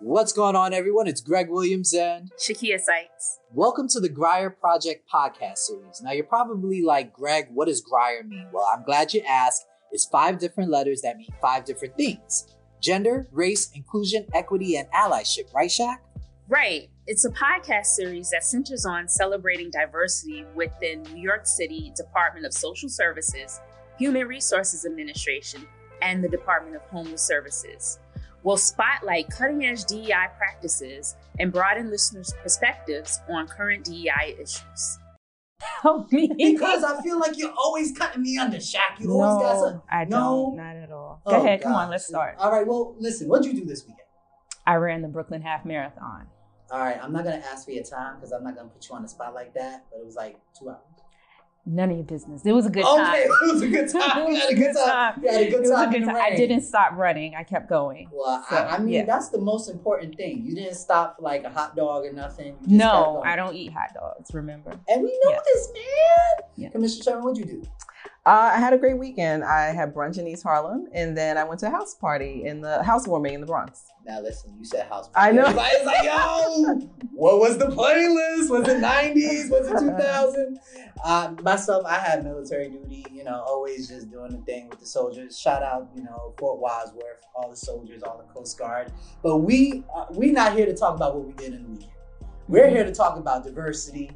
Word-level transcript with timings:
What's 0.00 0.34
going 0.34 0.56
on, 0.56 0.74
everyone? 0.74 1.06
It's 1.06 1.22
Greg 1.22 1.48
Williams 1.48 1.94
and 1.94 2.30
Shakia 2.38 2.78
Sites. 2.78 3.38
welcome 3.54 3.88
to 3.88 3.98
the 3.98 4.10
GRIEA 4.10 4.58
Project 4.60 5.08
podcast 5.12 5.56
series. 5.56 6.02
Now, 6.02 6.12
you're 6.12 6.24
probably 6.24 6.82
like, 6.82 7.14
Greg, 7.14 7.46
what 7.54 7.66
does 7.68 7.82
GRIEA 7.82 8.28
mean? 8.28 8.46
Well, 8.52 8.66
I'm 8.74 8.84
glad 8.84 9.14
you 9.14 9.22
asked. 9.26 9.64
It's 9.92 10.04
five 10.04 10.38
different 10.38 10.70
letters 10.70 11.00
that 11.00 11.16
mean 11.16 11.30
five 11.40 11.64
different 11.64 11.96
things 11.96 12.54
gender, 12.78 13.26
race, 13.32 13.70
inclusion, 13.74 14.26
equity, 14.34 14.76
and 14.76 14.86
allyship, 14.92 15.52
right, 15.54 15.70
Shaq? 15.70 15.96
Right. 16.46 16.90
It's 17.06 17.24
a 17.24 17.30
podcast 17.30 17.86
series 17.86 18.28
that 18.30 18.44
centers 18.44 18.84
on 18.84 19.08
celebrating 19.08 19.70
diversity 19.70 20.44
within 20.54 21.04
New 21.14 21.22
York 21.22 21.46
City 21.46 21.90
Department 21.96 22.44
of 22.44 22.52
Social 22.52 22.90
Services, 22.90 23.60
Human 23.98 24.28
Resources 24.28 24.84
Administration, 24.84 25.66
and 26.02 26.22
the 26.22 26.28
Department 26.28 26.76
of 26.76 26.82
Homeless 26.82 27.22
Services. 27.22 27.98
We'll 28.46 28.56
spotlight 28.56 29.28
cutting 29.28 29.66
edge 29.66 29.86
DEI 29.86 30.28
practices 30.38 31.16
and 31.40 31.52
broaden 31.52 31.90
listeners' 31.90 32.32
perspectives 32.44 33.18
on 33.28 33.48
current 33.48 33.84
DEI 33.84 34.36
issues. 34.40 34.98
Help 35.82 36.12
me. 36.12 36.30
Because 36.38 36.84
I 36.84 37.02
feel 37.02 37.18
like 37.18 37.36
you're 37.36 37.52
always 37.58 37.90
cutting 37.98 38.22
me 38.22 38.38
under, 38.38 38.58
Shaq. 38.58 39.00
You 39.00 39.10
always 39.10 39.42
got 39.42 39.54
no, 39.56 39.62
some. 39.68 39.82
I 39.90 40.04
No? 40.04 40.10
don't. 40.54 40.56
Not 40.58 40.76
at 40.76 40.92
all. 40.92 41.20
Go 41.26 41.32
Oh, 41.38 41.42
ahead. 41.44 41.60
Come 41.60 41.72
on. 41.72 41.90
Let's 41.90 42.06
start. 42.06 42.36
All 42.38 42.52
right, 42.52 42.64
well, 42.64 42.94
listen, 43.00 43.26
what'd 43.28 43.44
you 43.44 43.52
do 43.52 43.64
this 43.66 43.82
weekend? 43.82 43.98
I 44.64 44.76
ran 44.76 45.02
the 45.02 45.08
Brooklyn 45.08 45.42
Half 45.42 45.64
Marathon. 45.64 46.28
All 46.70 46.78
right, 46.78 47.02
I'm 47.02 47.12
not 47.12 47.24
gonna 47.24 47.42
ask 47.52 47.64
for 47.64 47.72
your 47.72 47.82
time 47.82 48.14
because 48.14 48.30
I'm 48.30 48.44
not 48.44 48.54
gonna 48.54 48.68
put 48.68 48.88
you 48.88 48.94
on 48.94 49.02
the 49.02 49.08
spot 49.08 49.34
like 49.34 49.54
that, 49.54 49.86
but 49.90 49.98
it 49.98 50.06
was 50.06 50.14
like 50.14 50.38
two 50.56 50.68
hours. 50.68 50.78
None 51.68 51.90
of 51.90 51.96
your 51.96 52.04
business. 52.04 52.42
It 52.46 52.52
was 52.52 52.64
a 52.66 52.70
good 52.70 52.84
time. 52.84 53.00
okay, 53.00 53.22
time. 53.24 53.30
it 53.48 53.52
was 53.52 53.62
a 53.62 53.68
good 53.68 53.88
time. 53.90 54.26
We 54.28 54.36
had 54.38 54.50
a 54.50 54.54
good 54.54 54.74
time. 54.76 55.20
We 55.20 55.26
had 55.28 55.40
a 55.40 55.46
It 55.46 55.50
good 55.50 55.60
was 55.62 55.70
a 55.70 55.74
time. 55.74 55.90
good 55.90 56.04
time. 56.04 56.16
I 56.16 56.36
didn't 56.36 56.60
stop 56.62 56.92
running. 56.92 57.34
I 57.34 57.42
kept 57.42 57.68
going. 57.68 58.08
Well, 58.12 58.44
So, 58.48 58.54
I, 58.56 58.76
I 58.76 58.78
mean, 58.78 58.94
yeah. 58.94 59.04
that's 59.04 59.30
the 59.30 59.40
most 59.40 59.68
important 59.68 60.16
thing. 60.16 60.44
You 60.46 60.54
didn't 60.54 60.76
stop 60.76 61.16
for 61.16 61.22
like 61.22 61.42
a 61.42 61.50
hot 61.50 61.74
dog 61.74 62.04
or 62.04 62.12
nothing. 62.12 62.46
You 62.46 62.52
just 62.52 62.62
kept 62.62 62.70
No. 62.94 63.22
I 63.24 63.34
don't 63.34 63.56
eat 63.56 63.72
hot 63.72 63.88
dogs. 63.94 64.32
Remember? 64.32 64.70
And 64.88 65.02
we 65.02 65.18
know 65.24 65.30
Yeah. 65.32 65.38
this, 65.44 65.72
man. 65.74 66.46
Yeah. 66.54 66.68
Commissioner 66.70 67.02
Sherman, 67.02 67.24
what'd 67.24 67.38
you 67.38 67.60
do? 67.60 67.62
Uh, 68.24 68.50
I 68.54 68.58
had 68.58 68.72
a 68.72 68.78
great 68.78 68.98
weekend. 68.98 69.44
I 69.44 69.66
had 69.72 69.94
brunch 69.94 70.18
in 70.18 70.26
East 70.26 70.42
Harlem, 70.42 70.86
and 70.92 71.16
then 71.16 71.38
I 71.38 71.44
went 71.44 71.60
to 71.60 71.68
a 71.68 71.70
house 71.70 71.94
party 71.94 72.44
in 72.44 72.60
the 72.60 72.82
housewarming 72.82 73.34
in 73.34 73.40
the 73.40 73.46
Bronx. 73.46 73.84
Now 74.04 74.20
listen, 74.20 74.52
you 74.58 74.64
said 74.64 74.86
house. 74.88 75.08
Party. 75.08 75.28
I 75.30 75.32
know. 75.32 75.44
Everybody's 75.44 75.84
like, 75.84 76.04
yo, 76.04 76.90
what 77.16 77.38
was 77.40 77.56
the 77.56 77.64
playlist? 77.66 78.50
Was 78.50 78.68
it 78.68 78.82
90s? 78.82 79.50
Was 79.50 79.68
it 79.68 79.78
2000? 79.96 80.58
Uh, 81.02 81.34
myself, 81.42 81.84
I 81.86 81.98
had 81.98 82.24
military 82.24 82.68
duty, 82.68 83.06
you 83.10 83.24
know, 83.24 83.42
always 83.46 83.88
just 83.88 84.10
doing 84.10 84.32
the 84.32 84.38
thing 84.38 84.68
with 84.68 84.80
the 84.80 84.86
soldiers. 84.86 85.38
Shout 85.38 85.62
out, 85.62 85.88
you 85.94 86.02
know, 86.02 86.34
Fort 86.38 86.60
Wadsworth, 86.60 87.22
all 87.34 87.48
the 87.48 87.56
soldiers, 87.56 88.02
all 88.02 88.18
the 88.18 88.32
Coast 88.32 88.58
Guard. 88.58 88.92
But 89.22 89.38
we, 89.38 89.82
uh, 89.94 90.06
we 90.10 90.30
not 90.30 90.54
here 90.54 90.66
to 90.66 90.74
talk 90.74 90.94
about 90.94 91.14
what 91.16 91.26
we 91.26 91.32
did 91.32 91.54
in 91.54 91.62
the 91.62 91.68
weekend. 91.70 91.92
We're 92.48 92.68
here 92.68 92.84
to 92.84 92.94
talk 92.94 93.16
about 93.16 93.44
diversity 93.44 94.10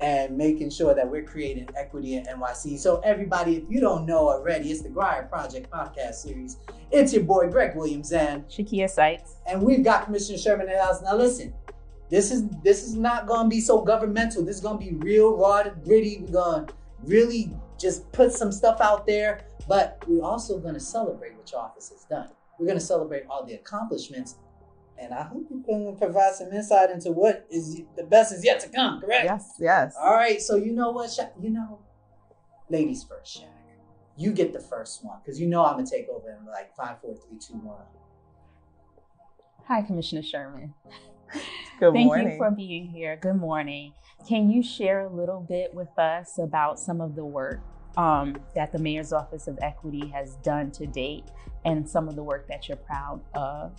and 0.00 0.36
making 0.36 0.70
sure 0.70 0.94
that 0.94 1.08
we're 1.10 1.24
creating 1.24 1.68
equity 1.76 2.14
in 2.16 2.24
NYC. 2.26 2.78
So 2.78 3.00
everybody, 3.00 3.56
if 3.56 3.64
you 3.68 3.80
don't 3.80 4.06
know 4.06 4.28
already, 4.28 4.70
it's 4.70 4.82
the 4.82 4.88
GRIEA 4.90 5.28
Project 5.28 5.70
podcast 5.70 6.14
series. 6.14 6.58
It's 6.90 7.12
your 7.12 7.24
boy 7.24 7.48
Greg 7.48 7.74
Williams 7.74 8.12
and 8.12 8.46
Shakia 8.46 8.88
Sites. 8.90 9.36
and 9.48 9.62
we've 9.62 9.82
got 9.82 10.04
Commissioner 10.04 10.38
Sherman 10.38 10.68
in 10.68 10.74
the 10.74 10.82
house. 10.82 11.02
Now 11.02 11.16
listen, 11.16 11.52
this 12.08 12.30
is 12.30 12.48
this 12.62 12.82
is 12.84 12.94
not 12.94 13.26
gonna 13.26 13.48
be 13.48 13.60
so 13.60 13.80
governmental. 13.80 14.44
This 14.44 14.56
is 14.56 14.62
gonna 14.62 14.78
be 14.78 14.92
real 14.94 15.36
raw 15.36 15.58
and 15.58 15.82
gritty. 15.84 16.18
We're 16.20 16.32
gonna 16.32 16.66
really 17.02 17.52
just 17.78 18.10
put 18.12 18.32
some 18.32 18.52
stuff 18.52 18.80
out 18.80 19.06
there, 19.06 19.40
but 19.68 20.02
we're 20.06 20.22
also 20.24 20.58
gonna 20.58 20.80
celebrate 20.80 21.36
what 21.36 21.50
your 21.50 21.60
office 21.60 21.90
has 21.90 22.04
done. 22.04 22.28
We're 22.58 22.66
gonna 22.66 22.80
celebrate 22.80 23.24
all 23.28 23.44
the 23.44 23.54
accomplishments, 23.54 24.36
and 24.98 25.12
I 25.12 25.22
hope 25.22 25.46
you 25.50 25.62
can 25.66 25.96
provide 25.96 26.34
some 26.34 26.52
insight 26.52 26.90
into 26.90 27.10
what 27.12 27.46
is 27.50 27.82
the 27.96 28.04
best 28.04 28.32
is 28.32 28.44
yet 28.44 28.60
to 28.60 28.68
come. 28.68 29.00
Correct? 29.00 29.24
Yes, 29.24 29.54
yes. 29.58 29.94
All 30.00 30.14
right. 30.14 30.40
So 30.40 30.56
you 30.56 30.72
know 30.72 30.90
what, 30.90 31.10
Sha- 31.10 31.28
you 31.40 31.50
know, 31.50 31.80
ladies 32.70 33.02
first, 33.04 33.40
Shaq. 33.40 33.48
You 34.18 34.32
get 34.32 34.54
the 34.54 34.60
first 34.60 35.04
one 35.04 35.18
because 35.22 35.38
you 35.38 35.46
know 35.46 35.62
I'm 35.64 35.74
gonna 35.76 35.86
take 35.86 36.08
over 36.08 36.30
in 36.30 36.46
like 36.46 36.74
five, 36.74 37.00
four, 37.02 37.14
three, 37.16 37.38
two, 37.38 37.54
one. 37.54 37.82
Hi, 39.66 39.82
Commissioner 39.82 40.22
Sherman. 40.22 40.72
Good 41.80 41.92
Thank 41.92 42.06
morning. 42.06 42.30
you 42.30 42.36
for 42.38 42.50
being 42.50 42.88
here. 42.88 43.16
Good 43.16 43.36
morning. 43.36 43.92
Can 44.28 44.50
you 44.50 44.62
share 44.62 45.00
a 45.00 45.08
little 45.08 45.40
bit 45.40 45.74
with 45.74 45.96
us 45.98 46.38
about 46.38 46.78
some 46.78 47.00
of 47.00 47.14
the 47.14 47.24
work 47.24 47.60
um, 47.96 48.36
that 48.54 48.72
the 48.72 48.78
Mayor's 48.78 49.12
Office 49.12 49.46
of 49.46 49.58
Equity 49.62 50.06
has 50.08 50.36
done 50.36 50.70
to 50.72 50.86
date 50.86 51.24
and 51.64 51.88
some 51.88 52.08
of 52.08 52.16
the 52.16 52.22
work 52.22 52.48
that 52.48 52.68
you're 52.68 52.76
proud 52.76 53.20
of? 53.34 53.72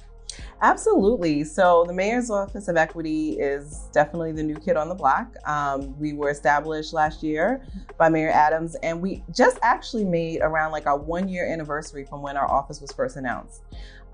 Absolutely. 0.62 1.44
So, 1.44 1.86
the 1.88 1.94
Mayor's 1.94 2.30
Office 2.30 2.68
of 2.68 2.78
Equity 2.78 3.32
is 3.40 3.88
definitely 3.92 4.34
the 4.34 4.44
new 4.44 4.56
kid 4.56 4.76
on 4.76 4.90
the 4.90 4.96
block. 4.96 5.36
Um, 5.46 5.98
we 6.00 6.14
were 6.14 6.30
established 6.30 6.94
last 6.94 7.24
year 7.24 7.66
by 7.98 8.10
Mayor 8.10 8.30
Adams, 8.30 8.76
and 8.84 9.02
we 9.02 9.24
just 9.34 9.58
actually 9.62 10.04
made 10.04 10.42
around 10.42 10.72
like 10.72 10.86
our 10.86 10.98
one 10.98 11.30
year 11.30 11.48
anniversary 11.48 12.06
from 12.06 12.22
when 12.22 12.38
our 12.38 12.50
office 12.50 12.82
was 12.82 12.92
first 12.92 13.16
announced. 13.16 13.62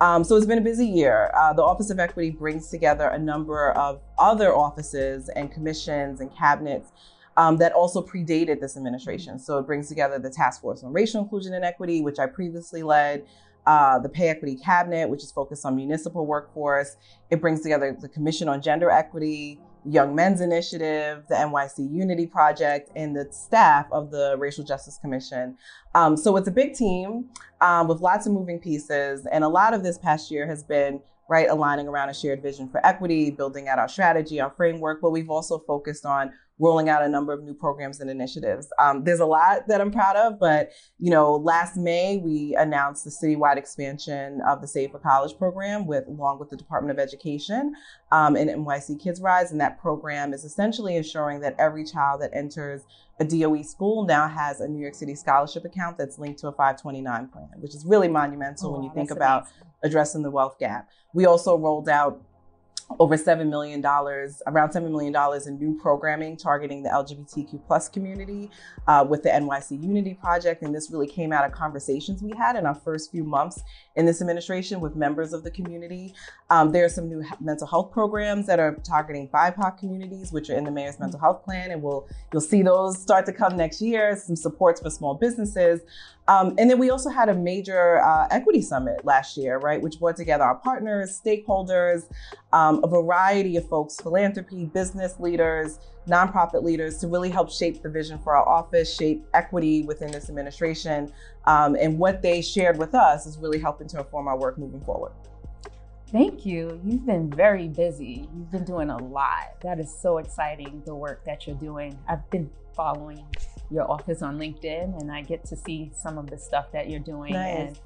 Um, 0.03 0.25
so, 0.25 0.35
it's 0.35 0.45
been 0.45 0.57
a 0.57 0.61
busy 0.61 0.85
year. 0.85 1.31
Uh, 1.33 1.53
the 1.53 1.63
Office 1.63 1.89
of 1.89 1.97
Equity 1.97 2.29
brings 2.29 2.67
together 2.67 3.07
a 3.07 3.17
number 3.17 3.71
of 3.71 4.01
other 4.19 4.53
offices 4.53 5.29
and 5.29 5.49
commissions 5.49 6.19
and 6.19 6.29
cabinets. 6.35 6.91
Um, 7.37 7.55
that 7.57 7.71
also 7.71 8.05
predated 8.05 8.59
this 8.59 8.75
administration. 8.77 9.39
So 9.39 9.57
it 9.57 9.65
brings 9.65 9.87
together 9.87 10.19
the 10.19 10.29
Task 10.29 10.61
Force 10.61 10.83
on 10.83 10.93
Racial 10.93 11.21
Inclusion 11.21 11.55
and 11.55 11.65
Equity, 11.65 12.01
which 12.01 12.19
I 12.19 12.27
previously 12.27 12.83
led, 12.83 13.25
uh, 13.65 13.97
the 13.97 14.09
Pay 14.09 14.27
Equity 14.27 14.55
Cabinet, 14.55 15.09
which 15.09 15.23
is 15.23 15.31
focused 15.31 15.65
on 15.65 15.75
municipal 15.75 16.27
workforce. 16.27 16.95
It 17.31 17.41
brings 17.41 17.61
together 17.61 17.97
the 17.99 18.09
Commission 18.09 18.49
on 18.49 18.61
Gender 18.61 18.91
Equity, 18.91 19.59
Young 19.85 20.15
Men's 20.15 20.41
Initiative, 20.41 21.23
the 21.27 21.35
NYC 21.35 21.91
Unity 21.91 22.25
Project, 22.25 22.89
and 22.95 23.15
the 23.15 23.27
staff 23.31 23.87
of 23.91 24.11
the 24.11 24.35
Racial 24.37 24.63
Justice 24.63 24.97
Commission. 24.97 25.57
Um, 25.95 26.15
so 26.17 26.37
it's 26.37 26.47
a 26.47 26.51
big 26.51 26.73
team 26.73 27.29
um, 27.61 27.87
with 27.87 28.01
lots 28.01 28.25
of 28.25 28.33
moving 28.33 28.59
pieces. 28.59 29.25
And 29.31 29.43
a 29.43 29.49
lot 29.49 29.73
of 29.73 29.83
this 29.83 29.97
past 29.97 30.31
year 30.31 30.47
has 30.47 30.63
been 30.63 31.01
right 31.29 31.49
aligning 31.49 31.87
around 31.87 32.09
a 32.09 32.13
shared 32.13 32.41
vision 32.41 32.69
for 32.69 32.85
equity, 32.85 33.31
building 33.31 33.67
out 33.67 33.79
our 33.79 33.87
strategy, 33.87 34.39
our 34.39 34.51
framework, 34.51 35.01
but 35.01 35.11
we've 35.11 35.29
also 35.29 35.59
focused 35.59 36.05
on 36.05 36.31
rolling 36.59 36.87
out 36.87 37.01
a 37.03 37.09
number 37.09 37.33
of 37.33 37.43
new 37.43 37.53
programs 37.53 37.99
and 37.99 38.09
initiatives. 38.09 38.67
Um, 38.79 39.03
there's 39.03 39.19
a 39.19 39.25
lot 39.25 39.67
that 39.67 39.81
I'm 39.81 39.91
proud 39.91 40.15
of, 40.15 40.39
but 40.39 40.71
you 40.99 41.09
know, 41.09 41.35
last 41.35 41.75
May 41.75 42.17
we 42.17 42.55
announced 42.57 43.03
the 43.03 43.09
citywide 43.09 43.57
expansion 43.57 44.39
of 44.47 44.61
the 44.61 44.67
Save 44.67 44.91
for 44.91 44.99
College 44.99 45.37
program 45.37 45.87
with, 45.87 46.07
along 46.07 46.39
with 46.39 46.49
the 46.49 46.55
Department 46.57 46.97
of 46.97 47.03
Education 47.03 47.73
um, 48.11 48.35
and 48.35 48.49
NYC 48.49 49.01
Kids 49.01 49.19
Rise, 49.19 49.51
and 49.51 49.59
that 49.59 49.79
program 49.81 50.31
is 50.33 50.43
essentially 50.43 50.95
ensuring 50.95 51.39
that 51.41 51.55
every 51.57 51.83
child 51.83 52.21
that 52.21 52.29
enters 52.33 52.83
a 53.19 53.25
DOE 53.25 53.61
school 53.63 54.05
now 54.05 54.27
has 54.27 54.59
a 54.61 54.67
New 54.67 54.79
York 54.81 54.95
City 54.95 55.15
scholarship 55.15 55.65
account 55.65 55.97
that's 55.97 56.17
linked 56.17 56.39
to 56.39 56.47
a 56.47 56.51
529 56.51 57.27
plan, 57.27 57.49
which 57.59 57.75
is 57.75 57.85
really 57.85 58.07
monumental 58.07 58.73
when 58.73 58.83
you 58.83 58.89
Oh, 58.91 58.95
think 58.95 59.11
about 59.11 59.43
amazing. 59.43 59.67
addressing 59.83 60.21
the 60.23 60.31
wealth 60.31 60.57
gap. 60.59 60.89
We 61.13 61.25
also 61.25 61.55
rolled 61.57 61.89
out 61.89 62.21
over 62.99 63.17
$7 63.17 63.49
million, 63.49 63.83
around 63.85 64.69
$7 64.69 64.89
million 64.89 65.15
in 65.47 65.59
new 65.59 65.79
programming 65.79 66.37
targeting 66.37 66.83
the 66.83 66.89
LGBTQ 66.89 67.65
plus 67.65 67.89
community 67.89 68.49
uh, 68.87 69.05
with 69.07 69.23
the 69.23 69.29
NYC 69.29 69.83
Unity 69.83 70.13
Project. 70.13 70.61
And 70.63 70.73
this 70.73 70.91
really 70.91 71.07
came 71.07 71.31
out 71.31 71.45
of 71.45 71.51
conversations 71.51 72.21
we 72.21 72.33
had 72.37 72.55
in 72.55 72.65
our 72.65 72.75
first 72.75 73.11
few 73.11 73.23
months 73.23 73.61
in 73.95 74.05
this 74.05 74.21
administration 74.21 74.79
with 74.79 74.95
members 74.95 75.33
of 75.33 75.43
the 75.43 75.51
community. 75.51 76.13
Um, 76.49 76.71
there 76.71 76.85
are 76.85 76.89
some 76.89 77.07
new 77.07 77.23
mental 77.39 77.67
health 77.67 77.91
programs 77.91 78.47
that 78.47 78.59
are 78.59 78.75
targeting 78.83 79.29
BIPOC 79.29 79.77
communities, 79.77 80.31
which 80.31 80.49
are 80.49 80.55
in 80.55 80.63
the 80.63 80.71
mayor's 80.71 80.99
mental 80.99 81.19
health 81.19 81.43
plan. 81.43 81.71
And 81.71 81.81
we'll, 81.81 82.07
you'll 82.31 82.41
see 82.41 82.61
those 82.61 83.01
start 83.01 83.25
to 83.27 83.33
come 83.33 83.57
next 83.57 83.81
year, 83.81 84.15
some 84.15 84.35
supports 84.35 84.81
for 84.81 84.89
small 84.89 85.15
businesses. 85.15 85.81
Um, 86.27 86.55
and 86.57 86.69
then 86.69 86.79
we 86.79 86.89
also 86.89 87.09
had 87.09 87.27
a 87.27 87.33
major 87.33 88.01
uh, 88.01 88.27
equity 88.31 88.61
summit 88.61 89.03
last 89.03 89.35
year, 89.35 89.57
right, 89.59 89.81
which 89.81 89.99
brought 89.99 90.15
together 90.15 90.43
our 90.43 90.55
partners, 90.55 91.19
stakeholders, 91.23 92.09
um, 92.53 92.81
a 92.83 92.87
variety 92.87 93.57
of 93.57 93.67
folks, 93.67 93.97
philanthropy, 93.99 94.65
business 94.65 95.19
leaders, 95.19 95.79
nonprofit 96.07 96.63
leaders 96.63 96.97
to 96.99 97.07
really 97.07 97.29
help 97.29 97.51
shape 97.51 97.81
the 97.81 97.89
vision 97.89 98.19
for 98.19 98.35
our 98.35 98.47
office, 98.47 98.95
shape 98.95 99.25
equity 99.33 99.83
within 99.83 100.11
this 100.11 100.29
administration. 100.29 101.11
Um, 101.45 101.75
and 101.79 101.99
what 101.99 102.21
they 102.21 102.41
shared 102.41 102.77
with 102.77 102.95
us 102.95 103.25
is 103.25 103.37
really 103.37 103.59
helping 103.59 103.87
to 103.89 103.99
inform 103.99 104.27
our 104.27 104.37
work 104.37 104.57
moving 104.57 104.81
forward. 104.81 105.11
Thank 106.09 106.45
you. 106.45 106.79
You've 106.85 107.05
been 107.05 107.29
very 107.29 107.67
busy. 107.67 108.29
You've 108.35 108.51
been 108.51 108.63
doing 108.63 108.91
a 108.91 108.97
lot. 108.97 109.59
That 109.61 109.79
is 109.79 109.93
so 109.93 110.19
exciting, 110.19 110.83
the 110.85 110.93
work 110.93 111.25
that 111.25 111.47
you're 111.47 111.55
doing. 111.55 111.97
I've 112.07 112.29
been 112.29 112.49
following 112.75 113.25
your 113.71 113.89
office 113.89 114.21
on 114.21 114.37
LinkedIn 114.37 114.99
and 114.99 115.11
I 115.11 115.21
get 115.21 115.45
to 115.45 115.55
see 115.55 115.91
some 115.95 116.17
of 116.17 116.29
the 116.29 116.37
stuff 116.37 116.71
that 116.73 116.89
you're 116.89 116.99
doing. 116.99 117.33
Nice. 117.33 117.57
And 117.57 117.79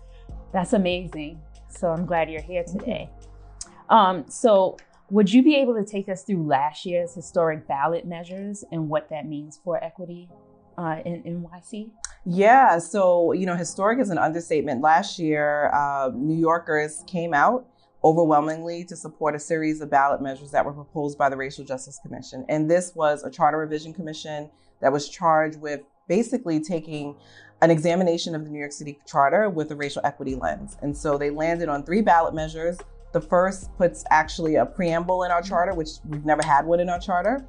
that's 0.51 0.73
amazing. 0.73 1.41
So 1.69 1.89
I'm 1.89 2.05
glad 2.05 2.29
you're 2.29 2.41
here 2.41 2.63
today. 2.63 3.09
Um, 3.89 4.25
so, 4.27 4.77
would 5.09 5.31
you 5.31 5.41
be 5.41 5.55
able 5.55 5.73
to 5.75 5.85
take 5.85 6.09
us 6.09 6.23
through 6.23 6.45
last 6.45 6.85
year's 6.85 7.13
historic 7.13 7.65
ballot 7.65 8.05
measures 8.05 8.65
and 8.73 8.89
what 8.89 9.09
that 9.09 9.25
means 9.25 9.57
for 9.63 9.81
equity 9.81 10.27
uh, 10.77 10.97
in 11.05 11.23
NYC? 11.23 11.91
Yeah, 12.25 12.77
so 12.79 13.31
you 13.31 13.45
know, 13.45 13.55
historic 13.55 13.99
is 13.99 14.09
an 14.09 14.17
understatement. 14.17 14.81
Last 14.81 15.17
year, 15.17 15.71
uh, 15.73 16.11
New 16.13 16.37
Yorkers 16.37 17.05
came 17.07 17.33
out 17.33 17.65
overwhelmingly 18.03 18.83
to 18.85 18.95
support 18.95 19.33
a 19.33 19.39
series 19.39 19.81
of 19.81 19.89
ballot 19.89 20.21
measures 20.21 20.51
that 20.51 20.65
were 20.65 20.73
proposed 20.73 21.17
by 21.17 21.29
the 21.29 21.37
Racial 21.37 21.63
Justice 21.63 21.99
Commission. 22.03 22.45
And 22.49 22.69
this 22.69 22.93
was 22.93 23.23
a 23.23 23.31
charter 23.31 23.57
revision 23.57 23.93
commission 23.93 24.49
that 24.81 24.91
was 24.91 25.09
charged 25.09 25.59
with 25.59 25.81
basically 26.07 26.59
taking 26.59 27.15
an 27.61 27.71
examination 27.71 28.35
of 28.35 28.43
the 28.45 28.51
New 28.51 28.59
York 28.59 28.71
City 28.71 28.99
Charter 29.05 29.49
with 29.49 29.71
a 29.71 29.75
racial 29.75 30.01
equity 30.05 30.35
lens. 30.35 30.77
And 30.81 30.95
so 30.95 31.17
they 31.17 31.29
landed 31.29 31.69
on 31.69 31.83
three 31.83 32.01
ballot 32.01 32.33
measures. 32.33 32.77
The 33.13 33.21
first 33.21 33.75
puts 33.77 34.03
actually 34.11 34.55
a 34.55 34.65
preamble 34.65 35.23
in 35.23 35.31
our 35.31 35.41
charter, 35.41 35.73
which 35.73 35.89
we've 36.07 36.25
never 36.25 36.43
had 36.43 36.65
one 36.65 36.79
in 36.79 36.89
our 36.89 36.99
charter, 36.99 37.45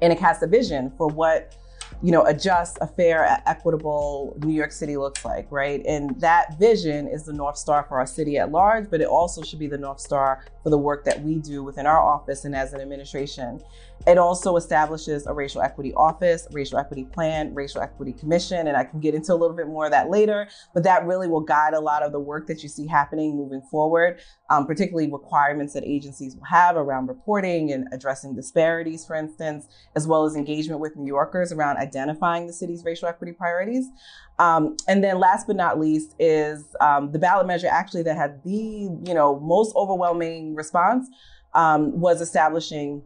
and 0.00 0.12
it 0.12 0.18
casts 0.18 0.42
a 0.42 0.46
vision 0.46 0.92
for 0.96 1.08
what 1.08 1.54
you 2.02 2.12
know, 2.12 2.24
a 2.24 2.32
just, 2.32 2.78
a 2.80 2.86
fair, 2.86 3.42
equitable 3.46 4.36
New 4.42 4.54
York 4.54 4.72
City 4.72 4.96
looks 4.96 5.24
like, 5.24 5.46
right? 5.50 5.84
And 5.86 6.18
that 6.20 6.58
vision 6.58 7.06
is 7.06 7.24
the 7.24 7.32
North 7.32 7.58
Star 7.58 7.84
for 7.88 7.98
our 7.98 8.06
city 8.06 8.38
at 8.38 8.50
large, 8.50 8.90
but 8.90 9.00
it 9.00 9.06
also 9.06 9.42
should 9.42 9.58
be 9.58 9.66
the 9.66 9.78
North 9.78 10.00
Star 10.00 10.44
for 10.62 10.70
the 10.70 10.78
work 10.78 11.04
that 11.04 11.22
we 11.22 11.36
do 11.36 11.62
within 11.62 11.86
our 11.86 12.00
office 12.00 12.44
and 12.44 12.54
as 12.54 12.72
an 12.72 12.80
administration. 12.80 13.60
It 14.06 14.16
also 14.16 14.56
establishes 14.56 15.26
a 15.26 15.34
racial 15.34 15.60
equity 15.60 15.92
office, 15.94 16.48
racial 16.52 16.78
equity 16.78 17.04
plan, 17.04 17.54
racial 17.54 17.82
equity 17.82 18.14
commission, 18.14 18.66
and 18.66 18.76
I 18.76 18.84
can 18.84 18.98
get 18.98 19.14
into 19.14 19.32
a 19.32 19.36
little 19.36 19.54
bit 19.54 19.66
more 19.66 19.84
of 19.84 19.90
that 19.90 20.08
later. 20.08 20.48
But 20.72 20.84
that 20.84 21.04
really 21.04 21.28
will 21.28 21.42
guide 21.42 21.74
a 21.74 21.80
lot 21.80 22.02
of 22.02 22.10
the 22.10 22.18
work 22.18 22.46
that 22.46 22.62
you 22.62 22.68
see 22.68 22.86
happening 22.86 23.36
moving 23.36 23.60
forward, 23.60 24.18
um, 24.48 24.66
particularly 24.66 25.10
requirements 25.10 25.74
that 25.74 25.84
agencies 25.84 26.34
will 26.34 26.46
have 26.46 26.76
around 26.76 27.08
reporting 27.08 27.72
and 27.72 27.88
addressing 27.92 28.34
disparities, 28.34 29.04
for 29.04 29.16
instance, 29.16 29.66
as 29.94 30.06
well 30.06 30.24
as 30.24 30.34
engagement 30.34 30.80
with 30.80 30.96
New 30.96 31.06
Yorkers 31.06 31.52
around 31.52 31.76
identifying 31.76 32.46
the 32.46 32.52
city's 32.54 32.84
racial 32.84 33.06
equity 33.06 33.32
priorities. 33.32 33.86
Um, 34.38 34.76
and 34.88 35.04
then 35.04 35.18
last 35.18 35.46
but 35.46 35.56
not 35.56 35.78
least 35.78 36.14
is 36.18 36.74
um, 36.80 37.12
the 37.12 37.18
ballot 37.18 37.46
measure 37.46 37.68
actually 37.70 38.02
that 38.04 38.16
had 38.16 38.42
the 38.42 38.50
you 38.50 39.14
know 39.14 39.38
most 39.40 39.76
overwhelming 39.76 40.54
response 40.54 41.06
um, 41.52 42.00
was 42.00 42.22
establishing 42.22 43.02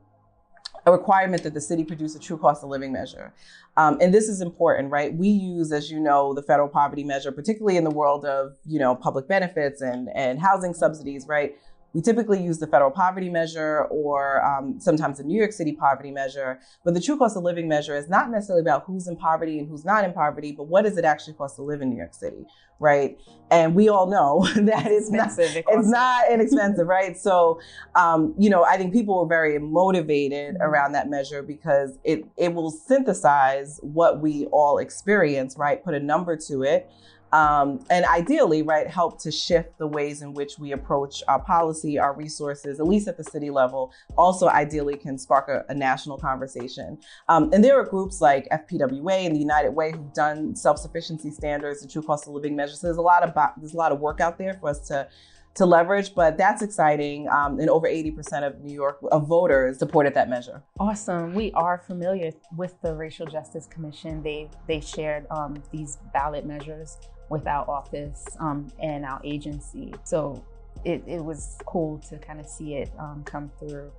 a 0.86 0.92
requirement 0.92 1.42
that 1.42 1.54
the 1.54 1.60
city 1.60 1.84
produce 1.84 2.14
a 2.14 2.18
true 2.18 2.36
cost 2.36 2.62
of 2.62 2.68
living 2.68 2.92
measure. 2.92 3.32
Um, 3.76 3.98
and 4.00 4.12
this 4.12 4.28
is 4.28 4.40
important, 4.40 4.90
right? 4.90 5.14
We 5.14 5.28
use, 5.28 5.72
as 5.72 5.90
you 5.90 5.98
know, 5.98 6.34
the 6.34 6.42
federal 6.42 6.68
poverty 6.68 7.04
measure, 7.04 7.32
particularly 7.32 7.76
in 7.76 7.84
the 7.84 7.90
world 7.90 8.24
of, 8.24 8.56
you 8.66 8.78
know, 8.78 8.94
public 8.94 9.26
benefits 9.26 9.80
and, 9.80 10.08
and 10.14 10.38
housing 10.40 10.74
subsidies, 10.74 11.26
right? 11.26 11.56
We 11.94 12.02
typically 12.02 12.42
use 12.42 12.58
the 12.58 12.66
federal 12.66 12.90
poverty 12.90 13.30
measure 13.30 13.84
or 13.84 14.44
um, 14.44 14.80
sometimes 14.80 15.18
the 15.18 15.24
New 15.24 15.38
York 15.38 15.52
City 15.52 15.72
poverty 15.72 16.10
measure. 16.10 16.58
But 16.84 16.94
the 16.94 17.00
true 17.00 17.16
cost 17.16 17.36
of 17.36 17.44
living 17.44 17.68
measure 17.68 17.96
is 17.96 18.08
not 18.08 18.30
necessarily 18.30 18.62
about 18.62 18.84
who's 18.84 19.06
in 19.06 19.16
poverty 19.16 19.60
and 19.60 19.68
who's 19.68 19.84
not 19.84 20.04
in 20.04 20.12
poverty, 20.12 20.52
but 20.52 20.64
what 20.64 20.82
does 20.82 20.98
it 20.98 21.04
actually 21.04 21.34
cost 21.34 21.56
to 21.56 21.62
live 21.62 21.80
in 21.80 21.90
New 21.90 21.96
York 21.96 22.12
City, 22.12 22.44
right? 22.80 23.16
And 23.50 23.76
we 23.76 23.88
all 23.88 24.08
know 24.08 24.44
that 24.56 24.86
it's 24.86 25.10
not, 25.10 25.30
it's 25.38 25.88
not 25.88 26.30
inexpensive, 26.30 26.86
right? 26.88 27.16
So, 27.16 27.60
um, 27.94 28.34
you 28.36 28.50
know, 28.50 28.64
I 28.64 28.76
think 28.76 28.92
people 28.92 29.20
were 29.20 29.28
very 29.28 29.60
motivated 29.60 30.54
mm-hmm. 30.54 30.62
around 30.62 30.92
that 30.92 31.08
measure 31.08 31.42
because 31.42 31.96
it, 32.02 32.24
it 32.36 32.54
will 32.54 32.72
synthesize 32.72 33.78
what 33.82 34.20
we 34.20 34.46
all 34.46 34.78
experience, 34.78 35.56
right? 35.56 35.82
Put 35.84 35.94
a 35.94 36.00
number 36.00 36.36
to 36.48 36.64
it 36.64 36.90
um, 37.34 37.80
and 37.90 38.04
ideally, 38.06 38.62
right, 38.62 38.86
help 38.86 39.20
to 39.22 39.32
shift 39.32 39.76
the 39.78 39.88
ways 39.88 40.22
in 40.22 40.34
which 40.34 40.56
we 40.56 40.70
approach 40.70 41.20
our 41.26 41.40
policy, 41.40 41.98
our 41.98 42.14
resources, 42.14 42.78
at 42.78 42.86
least 42.86 43.08
at 43.08 43.16
the 43.16 43.24
city 43.24 43.50
level. 43.50 43.92
Also, 44.16 44.46
ideally, 44.46 44.96
can 44.96 45.18
spark 45.18 45.48
a, 45.48 45.64
a 45.68 45.74
national 45.74 46.16
conversation. 46.16 46.96
Um, 47.28 47.50
and 47.52 47.64
there 47.64 47.76
are 47.76 47.84
groups 47.84 48.20
like 48.20 48.48
FPWA 48.50 49.26
and 49.26 49.34
the 49.34 49.40
United 49.40 49.70
Way 49.70 49.90
who've 49.90 50.14
done 50.14 50.54
self-sufficiency 50.54 51.32
standards 51.32 51.82
and 51.82 51.90
true 51.90 52.02
cost 52.02 52.28
of 52.28 52.34
living 52.34 52.54
measures. 52.54 52.80
So 52.80 52.86
there's 52.86 52.98
a 52.98 53.02
lot 53.02 53.24
of 53.24 53.34
there's 53.58 53.74
a 53.74 53.78
lot 53.78 53.90
of 53.90 53.98
work 53.98 54.20
out 54.20 54.38
there 54.38 54.54
for 54.54 54.68
us 54.68 54.86
to 54.86 55.08
to 55.54 55.66
leverage, 55.66 56.14
but 56.14 56.36
that's 56.36 56.62
exciting. 56.62 57.28
Um, 57.28 57.58
and 57.58 57.68
over 57.68 57.88
80% 57.88 58.46
of 58.46 58.60
New 58.60 58.72
York 58.72 58.98
of 59.10 59.26
voters 59.26 59.78
supported 59.78 60.14
that 60.14 60.28
measure. 60.28 60.62
Awesome. 60.78 61.34
We 61.34 61.50
are 61.52 61.78
familiar 61.78 62.32
with 62.56 62.80
the 62.80 62.94
Racial 62.94 63.26
Justice 63.26 63.66
Commission. 63.66 64.22
They 64.22 64.50
they 64.68 64.80
shared 64.80 65.26
um, 65.30 65.60
these 65.72 65.98
ballot 66.12 66.46
measures 66.46 66.98
with 67.28 67.46
our 67.46 67.68
office 67.68 68.24
um, 68.40 68.68
and 68.80 69.04
our 69.04 69.20
agency. 69.24 69.94
So 70.04 70.44
it, 70.84 71.02
it 71.06 71.24
was 71.24 71.56
cool 71.66 71.98
to 72.10 72.18
kind 72.18 72.40
of 72.40 72.46
see 72.46 72.74
it 72.74 72.90
um, 72.98 73.22
come 73.24 73.50
through. 73.58 73.90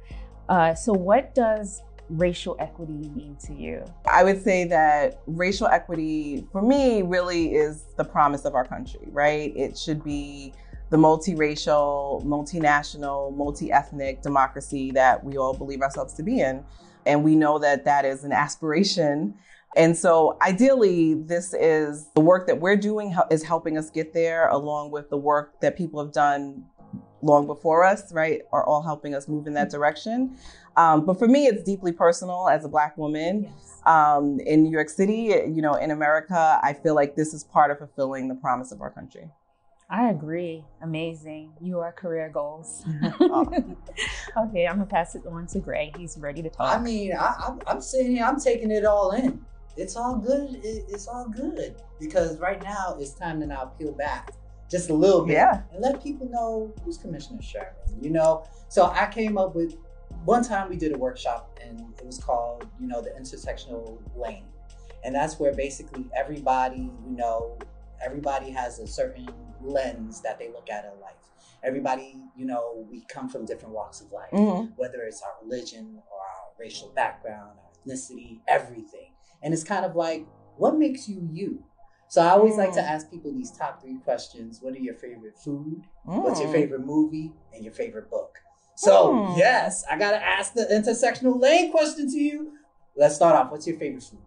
Uh, 0.48 0.75
so, 0.75 0.94
what 0.94 1.33
does 1.33 1.81
racial 2.10 2.56
equity 2.60 3.10
mean 3.16 3.36
to 3.45 3.54
you? 3.54 3.83
I 4.07 4.24
would 4.24 4.44
say 4.44 4.66
that 4.66 5.22
racial 5.25 5.68
equity 5.68 6.45
for 6.51 6.62
me 6.62 7.01
really 7.01 7.56
is 7.56 7.86
the 7.98 8.04
promise 8.04 8.45
of 8.45 8.54
our 8.54 8.66
country, 8.66 9.07
right? 9.12 9.56
It 9.56 9.77
should 9.77 10.04
be 10.04 10.54
the 10.92 10.98
multiracial, 10.98 12.24
multinational, 12.24 13.36
multi 13.36 13.72
ethnic 13.72 14.22
democracy 14.22 14.92
that 14.92 15.24
we 15.24 15.38
all 15.38 15.54
believe 15.54 15.81
ourselves 15.81 16.13
to 16.13 16.24
be 16.24 16.42
in. 16.42 16.63
And 17.07 17.24
we 17.24 17.36
know 17.36 17.60
that 17.60 17.86
that 17.86 18.06
is 18.06 18.24
an 18.24 18.31
aspiration 18.31 19.36
and 19.75 19.97
so 19.97 20.38
ideally, 20.41 21.15
this 21.15 21.53
is 21.53 22.07
the 22.15 22.21
work 22.21 22.47
that 22.47 22.59
we're 22.62 22.77
doing 22.77 23.15
is 23.29 23.44
helping 23.44 23.77
us 23.77 23.89
get 23.89 24.13
there, 24.13 24.47
along 24.47 24.91
with 24.91 25.09
the 25.09 25.17
work 25.17 25.59
that 25.59 25.77
people 25.77 26.01
have 26.01 26.13
done 26.13 26.65
long 27.21 27.45
before 27.45 27.83
us, 27.83 28.13
right, 28.13 28.41
are 28.53 28.63
all 28.63 28.81
helping 28.81 29.13
us 29.13 29.27
move 29.27 29.47
in 29.47 29.53
that 29.53 29.69
direction. 29.69 30.38
Um, 30.77 31.06
but 31.06 31.19
for 31.19 31.27
me, 31.27 31.47
it's 31.47 31.63
deeply 31.63 31.91
personal 31.91 32.47
as 32.47 32.63
a 32.63 32.69
Black 32.69 32.97
woman 32.97 33.44
yes. 33.44 33.81
um, 33.85 34.39
in 34.41 34.63
New 34.63 34.71
York 34.71 34.89
City, 34.89 35.33
you 35.47 35.62
know, 35.62 35.73
in 35.73 35.91
America. 35.91 36.59
I 36.62 36.73
feel 36.73 36.95
like 36.95 37.15
this 37.15 37.33
is 37.33 37.44
part 37.44 37.71
of 37.71 37.79
fulfilling 37.79 38.27
the 38.27 38.35
promise 38.35 38.71
of 38.71 38.81
our 38.81 38.91
country. 38.91 39.29
I 39.89 40.09
agree. 40.09 40.63
Amazing. 40.81 41.51
Your 41.62 41.91
career 41.91 42.29
goals. 42.33 42.83
okay, 43.21 44.67
I'm 44.67 44.77
gonna 44.77 44.85
pass 44.85 45.15
it 45.15 45.23
on 45.29 45.47
to 45.47 45.59
Gray. 45.59 45.91
He's 45.97 46.17
ready 46.17 46.41
to 46.41 46.50
talk. 46.50 46.75
I 46.75 46.81
mean, 46.81 47.13
I, 47.13 47.56
am 47.67 47.81
sitting 47.81 48.15
here. 48.15 48.25
I'm 48.25 48.39
taking 48.39 48.71
it 48.71 48.83
all 48.83 49.12
in 49.12 49.45
it's 49.77 49.95
all 49.95 50.16
good. 50.16 50.60
it's 50.63 51.07
all 51.07 51.27
good 51.27 51.75
because 52.00 52.38
right 52.39 52.62
now 52.63 52.95
it's 53.00 53.13
time 53.13 53.39
to 53.42 53.48
now 53.48 53.66
peel 53.77 53.92
back 53.92 54.31
just 54.69 54.89
a 54.89 54.94
little 54.94 55.25
bit 55.25 55.33
yeah. 55.33 55.62
and 55.72 55.81
let 55.81 56.04
people 56.04 56.27
know 56.30 56.74
who's 56.83 56.98
Commissioner 56.98 57.42
Sherman. 57.42 57.74
You 58.01 58.10
know, 58.10 58.45
so 58.68 58.86
I 58.86 59.07
came 59.07 59.38
up 59.38 59.56
with 59.56 59.75
one 60.24 60.44
time 60.44 60.69
we 60.69 60.75
did 60.75 60.94
a 60.94 60.98
workshop 60.98 61.60
and 61.63 61.80
it 62.00 62.06
was 62.06 62.18
called, 62.18 62.68
you 62.80 62.88
know, 62.88 63.01
the 63.01 63.12
intersectional 63.12 64.00
lane, 64.16 64.45
and 65.04 65.13
that's 65.13 65.39
where 65.39 65.54
basically 65.54 66.06
everybody, 66.16 66.92
you 67.07 67.16
know, 67.16 67.57
everybody 68.04 68.50
has 68.51 68.80
a 68.80 68.88
certain 68.88 69.30
lens 69.62 70.22
that 70.22 70.39
they 70.39 70.50
look 70.50 70.69
at 70.69 70.86
in 70.86 71.00
life. 71.00 71.13
Everybody, 71.63 72.18
you 72.36 72.45
know, 72.45 72.86
we 72.92 73.06
come 73.07 73.27
from 73.27 73.45
different 73.45 73.74
walks 73.74 74.01
of 74.01 74.12
life, 74.12 74.30
mm-hmm. 74.31 74.74
whether 74.75 75.01
it's 75.04 75.22
our 75.22 75.34
religion 75.44 76.00
or 76.12 76.20
our 76.20 76.51
racial 76.60 76.89
background, 76.89 77.58
our 77.58 77.94
ethnicity, 77.94 78.39
everything. 78.48 79.14
And 79.45 79.53
it's 79.53 79.63
kind 79.63 79.85
of 79.85 79.95
like, 79.95 80.25
what 80.57 80.75
makes 80.75 81.07
you 81.07 81.29
you? 81.31 81.63
So 82.07 82.21
I 82.21 82.29
always 82.29 82.55
mm. 82.55 82.57
like 82.57 82.73
to 82.73 82.79
mm. 82.79 82.89
ask 82.89 83.11
people 83.11 83.31
these 83.31 83.51
top 83.51 83.79
three 83.79 83.99
questions. 84.03 84.59
What 84.59 84.73
are 84.73 84.79
your 84.79 84.95
favorite 84.95 85.37
food? 85.37 85.83
Mm. 86.07 86.23
What's 86.23 86.39
your 86.39 86.49
mm. 86.49 86.53
favorite 86.53 86.83
movie? 86.83 87.31
And 87.53 87.63
your 87.63 87.73
favorite 87.73 88.09
book? 88.09 88.39
So, 88.75 89.13
mm. 89.13 89.37
yes, 89.37 89.85
I 89.89 89.99
got 89.99 90.11
to 90.11 90.23
ask 90.23 90.53
the 90.53 90.65
intersectional 90.71 91.39
lane 91.39 91.71
question 91.71 92.09
to 92.09 92.17
you. 92.17 92.53
Let's 92.97 93.15
start 93.15 93.35
off. 93.35 93.51
What's 93.51 93.67
your 93.67 93.77
favorite 93.77 94.01
food? 94.01 94.19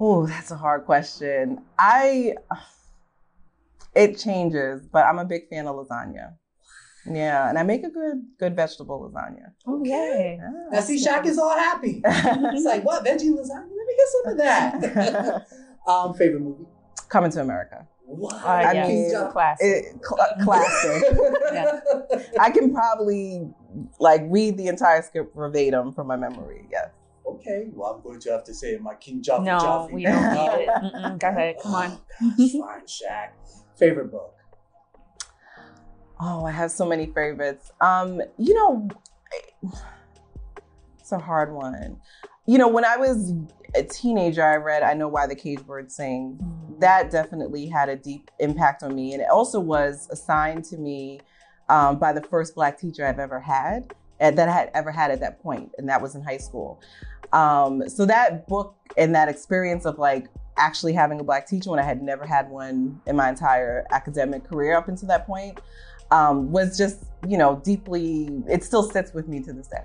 Oh, 0.00 0.26
that's 0.26 0.50
a 0.50 0.56
hard 0.56 0.86
question. 0.86 1.60
I, 1.78 2.36
it 3.94 4.18
changes, 4.18 4.86
but 4.90 5.04
I'm 5.04 5.18
a 5.18 5.26
big 5.26 5.48
fan 5.50 5.66
of 5.66 5.76
lasagna. 5.76 6.36
Yeah, 7.06 7.50
and 7.50 7.58
I 7.58 7.62
make 7.64 7.84
a 7.84 7.90
good 7.90 8.22
good 8.38 8.56
vegetable 8.56 9.10
lasagna. 9.12 9.52
Okay. 9.68 10.38
Yeah, 10.40 10.50
now 10.70 10.80
see, 10.80 10.96
Shaq 10.96 11.26
is 11.26 11.38
all 11.38 11.54
happy. 11.54 12.02
He's 12.52 12.64
like, 12.64 12.82
"What 12.82 13.04
veggie 13.04 13.30
lasagna? 13.30 13.73
Let 13.94 13.98
me 13.98 13.98
get 13.98 14.08
some 14.08 14.32
of 14.32 14.38
that." 14.38 15.46
um, 15.86 16.14
favorite 16.14 16.40
movie? 16.40 16.64
Coming 17.08 17.30
to 17.32 17.40
America. 17.40 17.86
What? 18.06 18.34
Uh, 18.34 18.46
I 18.46 18.72
yeah, 18.72 18.88
mean, 18.88 19.30
classic. 19.30 19.66
It, 19.66 19.84
cl- 20.04 20.28
classic. 20.44 21.02
yeah. 21.52 21.80
I 22.38 22.50
can 22.50 22.72
probably 22.72 23.48
like 23.98 24.22
read 24.26 24.58
the 24.58 24.68
entire 24.68 25.02
script 25.02 25.34
verbatim 25.34 25.92
from 25.92 26.06
my 26.06 26.16
memory. 26.16 26.66
Yes. 26.70 26.90
Okay, 27.26 27.68
well, 27.72 27.94
I'm 27.94 28.02
going 28.02 28.20
to 28.20 28.30
have 28.32 28.44
to 28.44 28.54
say 28.54 28.76
my 28.76 28.94
King 28.94 29.22
Joffrey. 29.22 29.44
No, 29.44 29.58
Joffrey. 29.58 29.92
we 29.92 30.02
don't 30.04 30.34
need 30.34 30.64
it. 30.64 30.68
Mm-mm, 30.82 31.18
go 31.18 31.28
ahead, 31.28 31.56
come 31.62 31.74
on. 31.74 31.98
Oh, 32.22 32.34
gosh, 32.36 32.52
fine, 32.52 32.86
Shaq. 32.86 33.28
Favorite 33.76 34.10
book? 34.10 34.34
Oh, 36.20 36.44
I 36.44 36.50
have 36.50 36.70
so 36.70 36.84
many 36.84 37.06
favorites. 37.06 37.72
Um, 37.80 38.20
you 38.38 38.54
know, 38.54 38.88
it's 40.98 41.12
a 41.12 41.18
hard 41.18 41.52
one. 41.52 41.96
You 42.46 42.58
know, 42.58 42.68
when 42.68 42.84
I 42.84 42.98
was 42.98 43.32
a 43.74 43.82
teenager, 43.82 44.42
I 44.42 44.56
read 44.56 44.82
I 44.82 44.94
Know 44.94 45.08
Why 45.08 45.26
the 45.26 45.34
Cage 45.34 45.64
Bird 45.66 45.90
Sing. 45.90 46.38
Mm-hmm. 46.40 46.80
That 46.80 47.10
definitely 47.10 47.66
had 47.66 47.88
a 47.88 47.96
deep 47.96 48.30
impact 48.40 48.82
on 48.82 48.94
me. 48.94 49.12
And 49.12 49.22
it 49.22 49.28
also 49.30 49.60
was 49.60 50.08
assigned 50.10 50.64
to 50.66 50.76
me 50.76 51.20
um, 51.68 51.98
by 51.98 52.12
the 52.12 52.22
first 52.22 52.54
Black 52.54 52.78
teacher 52.78 53.06
I've 53.06 53.18
ever 53.18 53.40
had, 53.40 53.94
that 54.18 54.48
I 54.48 54.52
had 54.52 54.70
ever 54.74 54.90
had 54.90 55.10
at 55.10 55.20
that 55.20 55.42
point, 55.42 55.72
and 55.78 55.88
that 55.88 56.00
was 56.00 56.14
in 56.14 56.22
high 56.22 56.38
school. 56.38 56.80
Um, 57.32 57.88
so 57.88 58.06
that 58.06 58.46
book 58.46 58.76
and 58.96 59.14
that 59.14 59.28
experience 59.28 59.86
of 59.86 59.98
like 59.98 60.28
actually 60.56 60.92
having 60.92 61.20
a 61.20 61.24
Black 61.24 61.46
teacher 61.46 61.70
when 61.70 61.80
I 61.80 61.82
had 61.82 62.02
never 62.02 62.24
had 62.24 62.48
one 62.48 63.00
in 63.06 63.16
my 63.16 63.28
entire 63.28 63.86
academic 63.90 64.44
career 64.44 64.76
up 64.76 64.88
until 64.88 65.08
that 65.08 65.26
point 65.26 65.60
um, 66.10 66.52
was 66.52 66.78
just, 66.78 67.04
you 67.26 67.36
know, 67.36 67.60
deeply, 67.64 68.28
it 68.48 68.62
still 68.62 68.82
sits 68.82 69.12
with 69.12 69.26
me 69.26 69.40
to 69.40 69.52
this 69.52 69.66
day. 69.66 69.82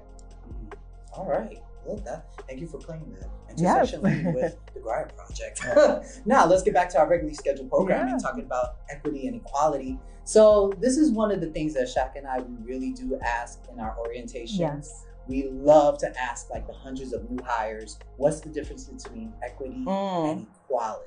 All 1.13 1.25
right. 1.25 1.62
Well, 1.89 1.98
that, 2.05 2.25
thank 2.48 2.60
you 2.62 2.67
for 2.67 2.77
playing 2.77 3.12
that 3.19 3.27
Yes. 3.58 3.91
intersection 3.91 4.01
lane 4.03 4.34
with 4.34 4.55
the 4.75 4.79
GRIEA 4.79 5.10
Project. 5.15 6.22
now, 6.25 6.46
let's 6.46 6.62
get 6.62 6.74
back 6.75 6.88
to 6.91 7.00
our 7.00 7.08
regularly 7.10 7.34
scheduled 7.34 7.69
programming, 7.69 8.13
Yeah. 8.13 8.17
talking 8.19 8.43
about 8.43 8.75
equity 8.89 9.25
and 9.27 9.38
equality. 9.38 9.98
So, 10.24 10.72
this 10.79 10.98
is 10.98 11.10
one 11.12 11.31
of 11.31 11.41
the 11.41 11.48
things 11.50 11.74
that 11.74 11.88
Shaq 11.88 12.15
and 12.15 12.27
I 12.27 12.43
really 12.63 12.91
do 12.91 13.17
ask 13.24 13.60
in 13.72 13.79
our 13.79 13.96
orientations. 13.98 14.60
Yes. 14.60 15.03
We 15.27 15.48
love 15.50 15.98
to 16.00 16.15
ask 16.22 16.51
like 16.51 16.67
the 16.67 16.74
hundreds 16.74 17.12
of 17.12 17.29
new 17.29 17.41
hires, 17.43 17.98
what's 18.17 18.39
the 18.39 18.50
difference 18.50 18.86
between 18.86 19.34
equity 19.43 19.84
Mm. 19.86 20.31
and 20.31 20.48
equality? 20.65 21.05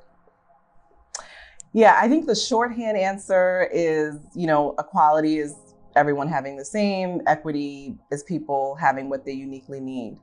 Yeah, 1.72 1.96
I 1.98 2.08
think 2.08 2.26
the 2.26 2.34
shorthand 2.34 2.98
answer 2.98 3.68
is, 3.72 4.16
you 4.34 4.46
know, 4.48 4.74
equality 4.78 5.38
is 5.38 5.54
everyone 5.96 6.26
having 6.28 6.56
the 6.56 6.64
same, 6.64 7.20
equity 7.26 7.96
is 8.10 8.22
people 8.24 8.74
having 8.74 9.08
what 9.08 9.24
they 9.24 9.32
uniquely 9.32 9.80
need. 9.80 10.18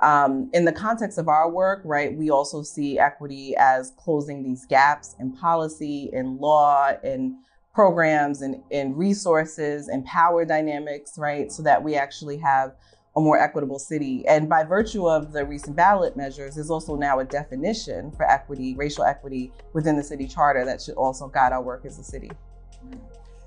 Um, 0.00 0.50
in 0.52 0.64
the 0.64 0.72
context 0.72 1.18
of 1.18 1.28
our 1.28 1.50
work, 1.50 1.80
right, 1.84 2.14
we 2.14 2.30
also 2.30 2.62
see 2.62 2.98
equity 2.98 3.54
as 3.56 3.92
closing 3.96 4.42
these 4.42 4.66
gaps 4.66 5.14
in 5.18 5.32
policy, 5.32 6.10
in 6.12 6.38
law, 6.38 6.92
in 7.02 7.38
programs, 7.74 8.42
and 8.42 8.62
in 8.70 8.94
resources, 8.94 9.88
and 9.88 10.04
power 10.04 10.44
dynamics, 10.44 11.16
right, 11.16 11.50
so 11.50 11.62
that 11.62 11.82
we 11.82 11.94
actually 11.94 12.36
have 12.38 12.74
a 13.16 13.20
more 13.20 13.38
equitable 13.38 13.78
city. 13.78 14.26
And 14.26 14.48
by 14.48 14.64
virtue 14.64 15.08
of 15.08 15.32
the 15.32 15.44
recent 15.44 15.76
ballot 15.76 16.16
measures, 16.16 16.56
there's 16.56 16.70
also 16.70 16.96
now 16.96 17.20
a 17.20 17.24
definition 17.24 18.10
for 18.12 18.28
equity, 18.28 18.74
racial 18.74 19.04
equity 19.04 19.52
within 19.72 19.96
the 19.96 20.02
city 20.02 20.26
charter 20.26 20.64
that 20.64 20.82
should 20.82 20.96
also 20.96 21.28
guide 21.28 21.52
our 21.52 21.62
work 21.62 21.84
as 21.84 21.98
a 21.98 22.04
city. 22.04 22.30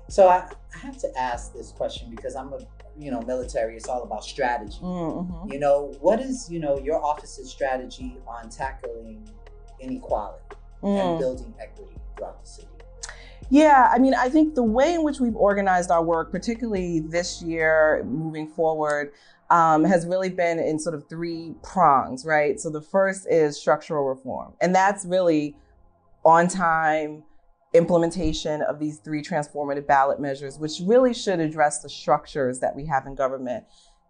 So 0.08 0.28
I, 0.28 0.50
I 0.74 0.78
have 0.78 0.96
to 0.98 1.18
ask 1.18 1.52
this 1.52 1.72
question 1.72 2.10
because 2.10 2.34
I'm 2.34 2.52
a 2.54 2.60
you 2.98 3.10
know 3.10 3.20
military. 3.22 3.76
It's 3.76 3.88
all 3.88 4.02
about 4.02 4.24
strategy. 4.24 4.78
Mm-hmm. 4.82 5.52
You 5.52 5.58
know 5.58 5.94
what 6.00 6.20
is 6.20 6.50
you 6.50 6.58
know 6.58 6.78
your 6.78 7.02
office's 7.04 7.50
strategy 7.50 8.16
on 8.26 8.50
tackling 8.50 9.28
inequality 9.80 10.42
and 10.82 11.18
building 11.18 11.54
equity 11.60 11.94
throughout 12.16 12.40
the 12.40 12.48
city? 12.48 12.68
Yeah, 13.50 13.90
I 13.92 13.98
mean, 13.98 14.14
I 14.14 14.28
think 14.28 14.54
the 14.54 14.62
way 14.62 14.94
in 14.94 15.02
which 15.02 15.20
we've 15.20 15.36
organized 15.36 15.90
our 15.90 16.04
work, 16.04 16.30
particularly 16.30 17.00
this 17.00 17.40
year 17.42 18.04
moving 18.06 18.46
forward, 18.46 19.12
um, 19.48 19.84
has 19.84 20.04
really 20.04 20.28
been 20.28 20.58
in 20.58 20.78
sort 20.78 20.94
of 20.94 21.08
three 21.08 21.54
prongs, 21.62 22.26
right? 22.26 22.60
So 22.60 22.68
the 22.68 22.82
first 22.82 23.26
is 23.30 23.58
structural 23.58 24.04
reform, 24.04 24.52
and 24.60 24.74
that's 24.74 25.06
really 25.06 25.56
on 26.24 26.48
time 26.48 27.22
implementation 27.74 28.62
of 28.62 28.78
these 28.78 28.98
three 28.98 29.22
transformative 29.22 29.86
ballot 29.86 30.20
measures, 30.20 30.58
which 30.58 30.80
really 30.84 31.12
should 31.12 31.40
address 31.40 31.82
the 31.82 31.88
structures 31.88 32.60
that 32.60 32.74
we 32.74 32.86
have 32.86 33.06
in 33.06 33.14
government 33.14 33.64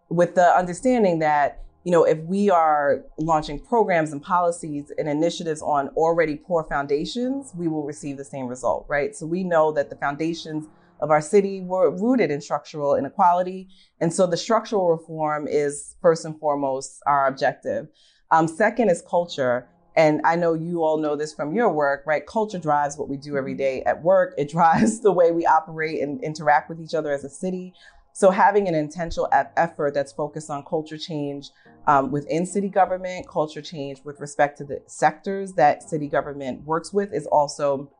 with 0.09 0.35
the 0.35 0.57
understanding 0.57 1.19
that 1.19 1.63
you 1.85 1.93
know, 1.93 2.03
if 2.03 2.17
we 2.19 2.49
are 2.49 3.05
launching 3.17 3.57
programs 3.57 4.11
and 4.11 4.21
policies 4.21 4.91
and 4.97 5.07
initiatives 5.07 5.61
on 5.61 5.87
already 5.89 6.35
poor 6.35 6.65
foundations, 6.65 7.53
we 7.55 7.69
will 7.69 7.83
receive 7.83 8.17
the 8.17 8.25
same 8.25 8.47
result, 8.47 8.85
right? 8.89 9.15
So 9.15 9.25
we 9.25 9.43
know 9.45 9.71
that 9.71 9.89
the 9.89 9.95
foundations 9.95 10.67
of 10.99 11.09
our 11.09 11.21
city 11.21 11.61
were 11.61 11.89
rooted 11.89 12.31
in 12.31 12.41
structural 12.41 12.95
inequality. 12.95 13.69
And 14.01 14.13
so 14.13 14.27
the 14.27 14.35
structural 14.35 14.89
reform 14.89 15.47
is 15.47 15.95
first 16.01 16.25
and 16.25 16.37
foremost 16.37 17.01
our 17.07 17.27
objective. 17.27 17.87
Um, 18.31 18.47
second 18.47 18.89
is 18.89 19.01
culture. 19.01 19.69
And 19.99 20.21
I 20.23 20.37
know 20.37 20.53
you 20.53 20.81
all 20.85 20.97
know 20.97 21.17
this 21.17 21.33
from 21.33 21.53
your 21.53 21.67
work, 21.73 22.03
right? 22.05 22.25
Culture 22.25 22.57
drives 22.57 22.97
what 22.97 23.09
we 23.09 23.17
do 23.17 23.35
every 23.35 23.53
day 23.53 23.83
at 23.83 24.01
work. 24.01 24.33
It 24.37 24.49
drives 24.49 24.99
the 25.01 25.11
way 25.11 25.31
we 25.31 25.45
operate 25.45 26.01
and 26.01 26.23
interact 26.23 26.69
with 26.69 26.79
each 26.79 26.93
other 26.93 27.11
as 27.11 27.25
a 27.25 27.29
city. 27.29 27.73
So 28.13 28.31
having 28.31 28.69
an 28.69 28.75
intentional 28.75 29.27
effort 29.57 29.93
that's 29.93 30.13
focused 30.13 30.49
on 30.49 30.63
culture 30.63 30.97
change 30.97 31.51
um, 31.85 32.11
within 32.11 32.45
city 32.45 32.69
government, 32.69 33.27
culture 33.27 33.61
change 33.61 34.01
with 34.05 34.21
respect 34.21 34.57
to 34.59 34.63
the 34.63 34.81
sectors 34.87 35.51
that 35.55 35.83
city 35.83 36.07
government 36.07 36.63
works 36.63 36.93
with 36.93 37.13
is 37.13 37.27
also 37.27 37.91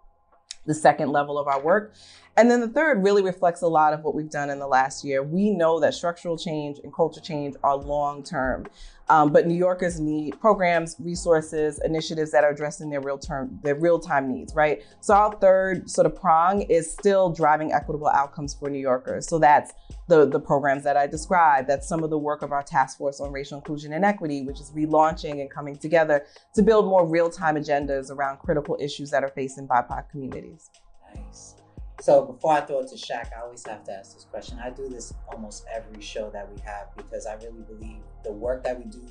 the 0.65 0.73
second 0.73 1.11
level 1.11 1.37
of 1.37 1.47
our 1.47 1.59
work. 1.61 1.93
And 2.37 2.49
then 2.49 2.61
the 2.61 2.69
third 2.69 3.03
really 3.03 3.21
reflects 3.21 3.61
a 3.61 3.67
lot 3.67 3.91
of 3.91 4.03
what 4.03 4.15
we've 4.15 4.29
done 4.29 4.49
in 4.49 4.59
the 4.59 4.67
last 4.67 5.03
year. 5.03 5.21
We 5.21 5.49
know 5.49 5.79
that 5.81 5.93
structural 5.93 6.37
change 6.37 6.79
and 6.81 6.93
culture 6.93 7.19
change 7.19 7.55
are 7.63 7.75
long 7.75 8.23
term, 8.23 8.67
um, 9.09 9.33
but 9.33 9.47
New 9.47 9.55
Yorkers 9.55 9.99
need 9.99 10.39
programs, 10.39 10.95
resources, 10.99 11.79
initiatives 11.83 12.31
that 12.31 12.43
are 12.43 12.51
addressing 12.51 12.89
their 12.89 13.01
real 13.01 13.17
term, 13.17 13.59
their 13.63 13.75
real 13.75 13.99
time 13.99 14.31
needs, 14.31 14.53
right? 14.53 14.83
So 15.01 15.13
our 15.15 15.35
third 15.35 15.89
sort 15.89 16.05
of 16.05 16.15
prong 16.15 16.61
is 16.63 16.91
still 16.91 17.29
driving 17.31 17.73
equitable 17.73 18.07
outcomes 18.07 18.53
for 18.53 18.69
New 18.69 18.79
Yorkers. 18.79 19.27
So 19.27 19.39
that's 19.39 19.73
the, 20.07 20.27
the 20.27 20.39
programs 20.39 20.83
that 20.83 20.95
I 20.95 21.07
described. 21.07 21.67
That's 21.67 21.87
some 21.87 22.03
of 22.03 22.11
the 22.11 22.19
work 22.19 22.43
of 22.43 22.51
our 22.51 22.63
task 22.63 22.99
force 22.99 23.19
on 23.19 23.31
racial 23.31 23.57
inclusion 23.57 23.93
and 23.93 24.05
equity, 24.05 24.43
which 24.43 24.59
is 24.59 24.71
relaunching 24.71 25.41
and 25.41 25.49
coming 25.49 25.75
together 25.75 26.25
to 26.53 26.61
build 26.61 26.85
more 26.85 27.07
real 27.07 27.29
time 27.29 27.55
agendas 27.55 28.11
around 28.11 28.37
critical 28.37 28.77
issues 28.79 29.09
that 29.09 29.23
are 29.23 29.29
facing 29.29 29.67
BIPOC 29.67 30.09
communities. 30.09 30.69
Nice. 31.15 31.55
So 32.01 32.25
before 32.25 32.53
I 32.53 32.61
throw 32.61 32.79
it 32.79 32.87
to 32.89 32.95
Shaq, 32.95 33.29
I 33.37 33.41
always 33.41 33.65
have 33.67 33.83
to 33.85 33.91
ask 33.91 34.13
this 34.13 34.23
question. 34.23 34.57
I 34.63 34.69
do 34.69 34.87
this 34.87 35.13
almost 35.33 35.65
every 35.73 36.01
show 36.01 36.29
that 36.29 36.49
we 36.49 36.61
have 36.61 36.95
because 36.95 37.25
I 37.25 37.33
really 37.35 37.63
believe 37.67 37.99
the 38.23 38.31
work 38.31 38.63
that 38.63 38.77
we 38.77 38.85
do 38.85 39.01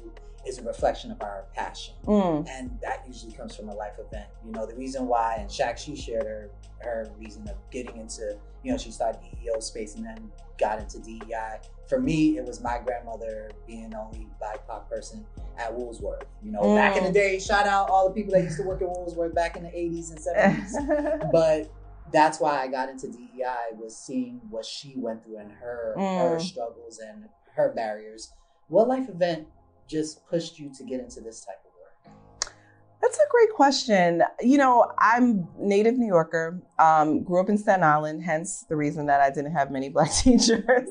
is 0.46 0.58
a 0.58 0.62
reflection 0.62 1.10
of 1.10 1.20
our 1.20 1.46
passion. 1.54 1.94
Mm. 2.06 2.46
And 2.48 2.78
that 2.82 3.04
usually 3.06 3.32
comes 3.32 3.54
from 3.56 3.68
a 3.68 3.74
life 3.74 3.94
event. 3.98 4.28
You 4.44 4.52
know, 4.52 4.66
the 4.66 4.74
reason 4.76 5.06
why, 5.06 5.36
and 5.40 5.50
Shaq, 5.50 5.76
she 5.78 5.96
shared 5.96 6.24
her, 6.24 6.50
her 6.80 7.10
reason 7.18 7.46
of 7.48 7.56
getting 7.70 7.96
into, 7.98 8.38
you 8.62 8.70
know, 8.72 8.78
she 8.78 8.90
started 8.90 9.20
EEO 9.22 9.62
space 9.62 9.96
and 9.96 10.06
then 10.06 10.30
got 10.58 10.78
into 10.78 10.98
DEI. 11.00 11.58
For 11.88 12.00
me, 12.00 12.38
it 12.38 12.44
was 12.44 12.62
my 12.62 12.78
grandmother 12.84 13.50
being 13.66 13.90
the 13.90 13.98
only 13.98 14.28
BIPOC 14.40 14.88
person 14.88 15.26
at 15.58 15.74
Woolsworth. 15.74 16.24
You 16.42 16.52
know, 16.52 16.74
back 16.74 16.96
in 16.96 17.02
the 17.04 17.10
Mm. 17.10 17.14
day, 17.14 17.38
shout 17.40 17.66
out 17.66 17.90
all 17.90 18.08
the 18.08 18.14
people 18.14 18.32
that 18.34 18.42
used 18.42 18.58
to 18.58 18.62
work 18.62 18.80
at 18.80 18.88
Woolsworth 18.88 19.34
back 19.34 19.56
in 19.56 19.64
the 19.64 19.70
80s 19.70 20.10
and 20.10 20.20
70s. 20.20 21.30
but 21.32 21.70
that's 22.12 22.40
why 22.40 22.60
I 22.62 22.68
got 22.68 22.88
into 22.88 23.08
DEI 23.08 23.76
was 23.76 23.96
seeing 23.98 24.40
what 24.48 24.64
she 24.64 24.94
went 24.96 25.24
through 25.24 25.38
and 25.38 25.52
her 25.52 25.94
her 25.96 26.36
Mm. 26.36 26.40
struggles 26.40 26.98
and 27.00 27.28
her 27.54 27.72
barriers. 27.74 28.32
What 28.68 28.86
life 28.86 29.08
event 29.08 29.46
just 29.86 30.26
pushed 30.28 30.58
you 30.58 30.70
to 30.76 30.84
get 30.84 31.00
into 31.00 31.20
this 31.20 31.42
type 31.44 31.56
of 31.64 31.72
work? 31.80 32.52
That's 33.00 33.16
a 33.16 33.30
great 33.30 33.50
question. 33.54 34.22
You 34.42 34.58
know, 34.58 34.92
I'm 34.98 35.48
native 35.58 35.96
New 35.96 36.06
Yorker, 36.06 36.60
um, 36.78 37.22
grew 37.22 37.40
up 37.40 37.48
in 37.48 37.56
Staten 37.56 37.82
Island, 37.82 38.22
hence 38.22 38.66
the 38.68 38.76
reason 38.76 39.06
that 39.06 39.22
I 39.22 39.30
didn't 39.30 39.52
have 39.52 39.70
many 39.70 39.88
black 39.88 40.12
teachers. 40.12 40.90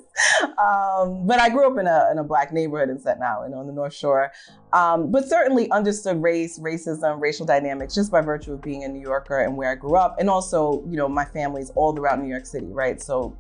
um, 0.58 1.28
but 1.28 1.40
I 1.40 1.50
grew 1.50 1.72
up 1.72 1.78
in 1.78 1.86
a, 1.86 2.10
in 2.12 2.18
a 2.18 2.24
black 2.24 2.52
neighborhood 2.52 2.90
in 2.90 3.00
Staten 3.00 3.22
Island 3.22 3.54
on 3.54 3.68
the 3.68 3.74
North 3.74 3.94
Shore. 3.94 4.32
Um, 4.74 5.12
but 5.12 5.28
certainly 5.30 5.70
understood 5.70 6.20
race, 6.20 6.58
racism, 6.58 7.22
racial 7.22 7.46
dynamics 7.46 7.94
just 7.94 8.12
by 8.12 8.22
virtue 8.22 8.54
of 8.54 8.62
being 8.64 8.86
a 8.86 8.88
New 8.88 9.02
Yorker 9.02 9.42
and 9.42 9.56
where 9.56 9.70
I 9.70 9.76
grew 9.76 9.98
up. 9.98 10.16
And 10.20 10.32
also, 10.32 10.84
you 10.88 10.98
know, 10.98 11.08
my 11.08 11.26
family's 11.26 11.70
all 11.76 11.96
throughout 11.96 12.20
New 12.20 12.30
York 12.30 12.48
City, 12.48 12.72
right? 12.72 13.00
So 13.00 13.38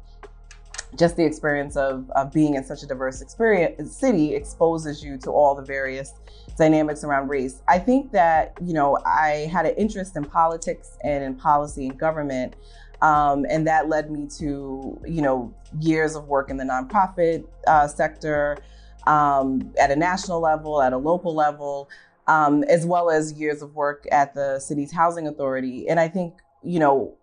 just 0.95 1.15
the 1.15 1.25
experience 1.25 1.75
of, 1.75 2.09
of 2.11 2.31
being 2.31 2.55
in 2.55 2.63
such 2.63 2.83
a 2.83 2.87
diverse 2.87 3.21
experience 3.21 3.95
city 3.95 4.33
exposes 4.33 5.03
you 5.03 5.17
to 5.17 5.31
all 5.31 5.53
the 5.53 5.61
various 5.61 6.13
dynamics 6.57 7.03
around 7.03 7.27
race. 7.27 7.61
I 7.67 7.79
think 7.79 8.11
that, 8.13 8.53
you 8.65 8.73
know, 8.73 8.97
I 9.05 9.49
had 9.51 9.65
an 9.65 9.75
interest 9.75 10.15
in 10.15 10.23
politics 10.23 10.97
and 11.03 11.23
in 11.23 11.35
policy 11.35 11.87
and 11.87 11.99
government. 11.99 12.55
Um, 13.01 13.45
and 13.47 13.67
that 13.67 13.89
led 13.89 14.09
me 14.09 14.27
to, 14.39 14.99
you 15.05 15.21
know, 15.21 15.53
years 15.79 16.15
of 16.15 16.27
work 16.27 16.49
in 16.49 16.57
the 16.57 16.63
nonprofit 16.63 17.45
uh, 17.67 17.87
sector 17.87 18.57
um, 19.05 19.71
at 19.79 19.91
a 19.91 19.95
national 19.95 20.39
level, 20.41 20.81
at 20.81 20.93
a 20.93 20.97
local 20.97 21.35
level, 21.35 21.89
um, 22.25 22.63
as 22.63 22.87
well 22.87 23.11
as 23.11 23.33
years 23.33 23.61
of 23.61 23.75
work 23.75 24.07
at 24.11 24.33
the 24.33 24.59
city's 24.59 24.91
housing 24.91 25.27
authority. 25.27 25.87
And 25.87 25.99
I 25.99 26.07
think, 26.07 26.33
you 26.63 26.79
know, 26.79 27.16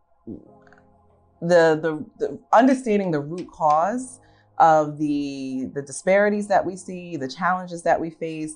the, 1.41 1.79
the, 1.81 2.05
the 2.19 2.39
understanding 2.53 3.11
the 3.11 3.21
root 3.21 3.51
cause 3.51 4.21
of 4.59 4.99
the 4.99 5.69
the 5.75 5.83
disparities 5.83 6.47
that 6.47 6.65
we 6.65 6.77
see, 6.77 7.17
the 7.17 7.29
challenges 7.29 7.83
that 7.83 8.01
we 8.01 8.11
face, 8.11 8.55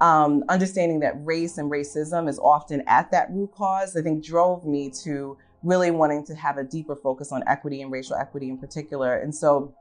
um, 0.00 0.44
understanding 0.48 1.00
that 1.00 1.14
race 1.24 1.58
and 1.58 1.70
racism 1.70 2.28
is 2.28 2.38
often 2.38 2.82
at 2.86 3.10
that 3.12 3.30
root 3.30 3.52
cause, 3.52 3.96
I 3.96 4.02
think 4.02 4.24
drove 4.24 4.66
me 4.66 4.90
to 5.04 5.38
really 5.62 5.90
wanting 5.90 6.24
to 6.26 6.34
have 6.34 6.58
a 6.58 6.64
deeper 6.64 6.96
focus 6.96 7.32
on 7.32 7.42
equity 7.46 7.80
and 7.82 7.90
racial 7.90 8.16
equity 8.16 8.48
in 8.48 8.58
particular. 8.58 9.16
And 9.16 9.34
so, 9.34 9.74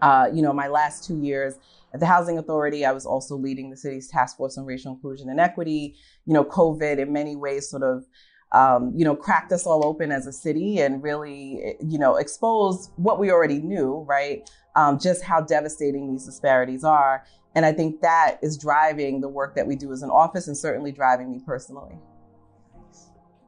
uh, 0.00 0.28
you 0.32 0.42
know, 0.42 0.52
my 0.52 0.68
last 0.68 1.04
two 1.04 1.20
years 1.20 1.54
at 1.92 2.00
the 2.00 2.06
Housing 2.06 2.38
Authority, 2.38 2.84
I 2.84 2.92
was 2.92 3.06
also 3.06 3.36
leading 3.36 3.70
the 3.70 3.76
city's 3.76 4.08
task 4.08 4.36
force 4.36 4.56
on 4.56 4.64
racial 4.64 4.92
inclusion 4.92 5.28
and 5.28 5.38
equity. 5.38 5.96
You 6.24 6.34
know, 6.34 6.44
COVID 6.44 6.98
in 6.98 7.12
many 7.12 7.36
ways 7.36 7.68
sort 7.68 7.82
of 7.82 8.04
um, 8.52 8.92
you 8.94 9.04
know, 9.04 9.16
cracked 9.16 9.52
us 9.52 9.66
all 9.66 9.84
open 9.84 10.12
as 10.12 10.26
a 10.26 10.32
city 10.32 10.80
and 10.80 11.02
really, 11.02 11.76
you 11.80 11.98
know, 11.98 12.16
exposed 12.16 12.90
what 12.96 13.18
we 13.18 13.30
already 13.30 13.60
knew, 13.60 14.04
right? 14.08 14.48
Um, 14.74 14.98
just 14.98 15.22
how 15.22 15.40
devastating 15.40 16.10
these 16.10 16.24
disparities 16.24 16.84
are. 16.84 17.24
And 17.54 17.64
I 17.64 17.72
think 17.72 18.02
that 18.02 18.38
is 18.42 18.58
driving 18.58 19.20
the 19.20 19.28
work 19.28 19.54
that 19.56 19.66
we 19.66 19.76
do 19.76 19.92
as 19.92 20.02
an 20.02 20.10
office 20.10 20.46
and 20.46 20.56
certainly 20.56 20.92
driving 20.92 21.30
me 21.30 21.40
personally. 21.44 21.98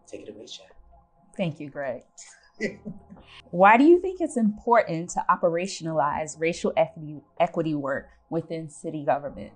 Take 0.06 0.22
it 0.22 0.30
away, 0.30 0.44
Shaq. 0.44 0.62
Thank 1.36 1.60
you, 1.60 1.68
Greg. 1.68 2.02
Why 3.50 3.76
do 3.76 3.84
you 3.84 4.00
think 4.00 4.20
it's 4.20 4.36
important 4.36 5.10
to 5.10 5.24
operationalize 5.30 6.40
racial 6.40 6.72
equity, 6.76 7.20
equity 7.38 7.74
work 7.74 8.08
within 8.30 8.68
city 8.68 9.04
government? 9.04 9.52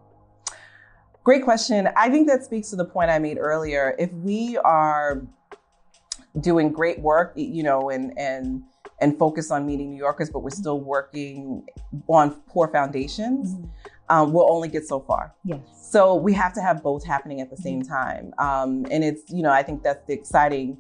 Great 1.25 1.45
question. 1.45 1.89
I 1.97 2.11
think 2.11 2.27
that 2.29 2.45
speaks 2.45 2.71
to 2.71 2.77
the 2.77 2.85
point 2.85 3.11
I 3.11 3.19
made 3.19 3.39
earlier. 3.39 3.95
If 3.99 4.13
we 4.13 4.59
are 4.59 5.23
doing 6.41 6.73
great 6.73 6.99
work, 6.99 7.33
you 7.37 7.63
know, 7.63 7.91
and 7.91 8.17
and 8.19 8.65
and 9.01 9.19
focus 9.19 9.51
on 9.51 9.67
meeting 9.67 9.91
New 9.91 9.99
Yorkers, 9.99 10.31
but 10.31 10.41
we're 10.41 10.51
still 10.51 10.81
working 10.81 11.67
on 12.09 12.31
poor 12.49 12.69
foundations, 12.69 13.55
mm-hmm. 13.55 13.67
um, 14.09 14.33
we'll 14.33 14.51
only 14.51 14.69
get 14.69 14.87
so 14.87 15.01
far. 15.01 15.33
Yes. 15.45 15.61
So 15.81 16.15
we 16.15 16.33
have 16.33 16.53
to 16.55 16.61
have 16.61 16.83
both 16.83 17.05
happening 17.05 17.41
at 17.41 17.51
the 17.51 17.57
same 17.57 17.83
mm-hmm. 17.83 17.93
time, 17.93 18.35
um, 18.39 18.87
and 18.91 19.05
it's 19.05 19.31
you 19.31 19.43
know 19.43 19.51
I 19.51 19.63
think 19.63 19.85
that's 19.85 20.05
the 20.07 20.15
exciting 20.15 20.79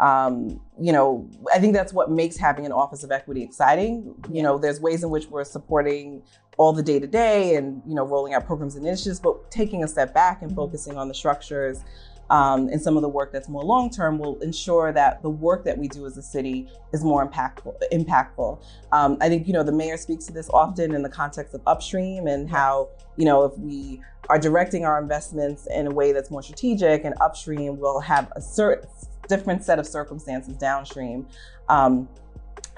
um, 0.00 0.60
you 0.80 0.92
know, 0.92 1.28
I 1.54 1.58
think 1.60 1.72
that's 1.72 1.92
what 1.92 2.10
makes 2.10 2.36
having 2.36 2.66
an 2.66 2.72
Office 2.72 3.04
of 3.04 3.12
Equity 3.12 3.42
exciting. 3.42 4.14
You 4.30 4.42
know, 4.42 4.58
there's 4.58 4.80
ways 4.80 5.04
in 5.04 5.10
which 5.10 5.26
we're 5.28 5.44
supporting 5.44 6.22
all 6.56 6.72
the 6.72 6.82
day 6.82 6.98
to 6.98 7.06
day 7.06 7.56
and, 7.56 7.82
you 7.86 7.94
know, 7.94 8.04
rolling 8.04 8.34
out 8.34 8.46
programs 8.46 8.76
and 8.76 8.86
initiatives, 8.86 9.20
but 9.20 9.50
taking 9.50 9.82
a 9.84 9.88
step 9.88 10.14
back 10.14 10.42
and 10.42 10.50
mm-hmm. 10.50 10.56
focusing 10.56 10.96
on 10.96 11.08
the 11.08 11.14
structures 11.14 11.84
um, 12.30 12.68
and 12.68 12.80
some 12.80 12.96
of 12.96 13.02
the 13.02 13.08
work 13.08 13.32
that's 13.32 13.48
more 13.48 13.62
long 13.62 13.90
term 13.90 14.18
will 14.18 14.38
ensure 14.40 14.92
that 14.92 15.22
the 15.22 15.30
work 15.30 15.64
that 15.64 15.76
we 15.76 15.88
do 15.88 16.06
as 16.06 16.16
a 16.16 16.22
city 16.22 16.68
is 16.92 17.04
more 17.04 17.26
impactful. 17.26 17.74
Impactful. 17.92 18.62
Um, 18.92 19.18
I 19.20 19.28
think 19.28 19.46
you 19.46 19.52
know 19.52 19.62
the 19.62 19.72
mayor 19.72 19.96
speaks 19.96 20.24
to 20.26 20.32
this 20.32 20.48
often 20.50 20.94
in 20.94 21.02
the 21.02 21.08
context 21.08 21.54
of 21.54 21.60
upstream 21.66 22.26
and 22.26 22.48
how 22.48 22.88
you 23.16 23.24
know 23.24 23.44
if 23.44 23.58
we 23.58 24.00
are 24.30 24.38
directing 24.38 24.84
our 24.84 25.00
investments 25.00 25.68
in 25.74 25.86
a 25.86 25.90
way 25.90 26.12
that's 26.12 26.30
more 26.30 26.42
strategic 26.42 27.04
and 27.04 27.14
upstream 27.20 27.78
will 27.78 28.00
have 28.00 28.32
a 28.36 28.40
certain 28.40 28.88
different 29.28 29.62
set 29.64 29.78
of 29.78 29.86
circumstances 29.86 30.56
downstream. 30.56 31.26
Um, 31.68 32.08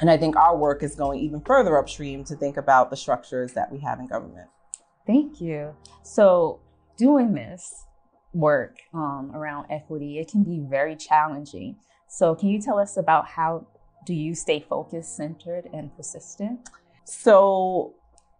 and 0.00 0.11
I 0.11 0.17
think 0.17 0.37
our 0.37 0.57
work 0.57 0.83
is 0.83 0.95
going 0.95 1.21
even 1.21 1.41
further 1.41 1.79
upstream 1.79 2.25
to 2.25 2.37
think 2.37 2.57
about 2.57 2.91
the 2.91 2.97
structures 2.97 3.53
that 3.55 3.73
we 3.73 3.79
have 3.81 3.99
in 3.99 4.07
government. 4.07 4.49
Thank 5.07 5.41
you. 5.41 5.75
So, 6.03 6.61
doing 6.99 7.33
this 7.33 7.85
work 8.33 8.79
um, 8.93 9.31
around 9.35 9.67
equity, 9.71 10.19
it 10.19 10.29
can 10.29 10.43
be 10.43 10.61
very 10.61 10.97
challenging. 10.97 11.76
So, 12.09 12.35
can 12.35 12.49
you 12.49 12.61
tell 12.61 12.79
us 12.79 12.97
about 12.97 13.26
how 13.26 13.67
do 14.05 14.15
you 14.15 14.35
stay 14.35 14.65
focused, 14.69 15.17
centered, 15.17 15.69
and 15.73 15.95
persistent? 15.97 16.69
So, 17.05 17.95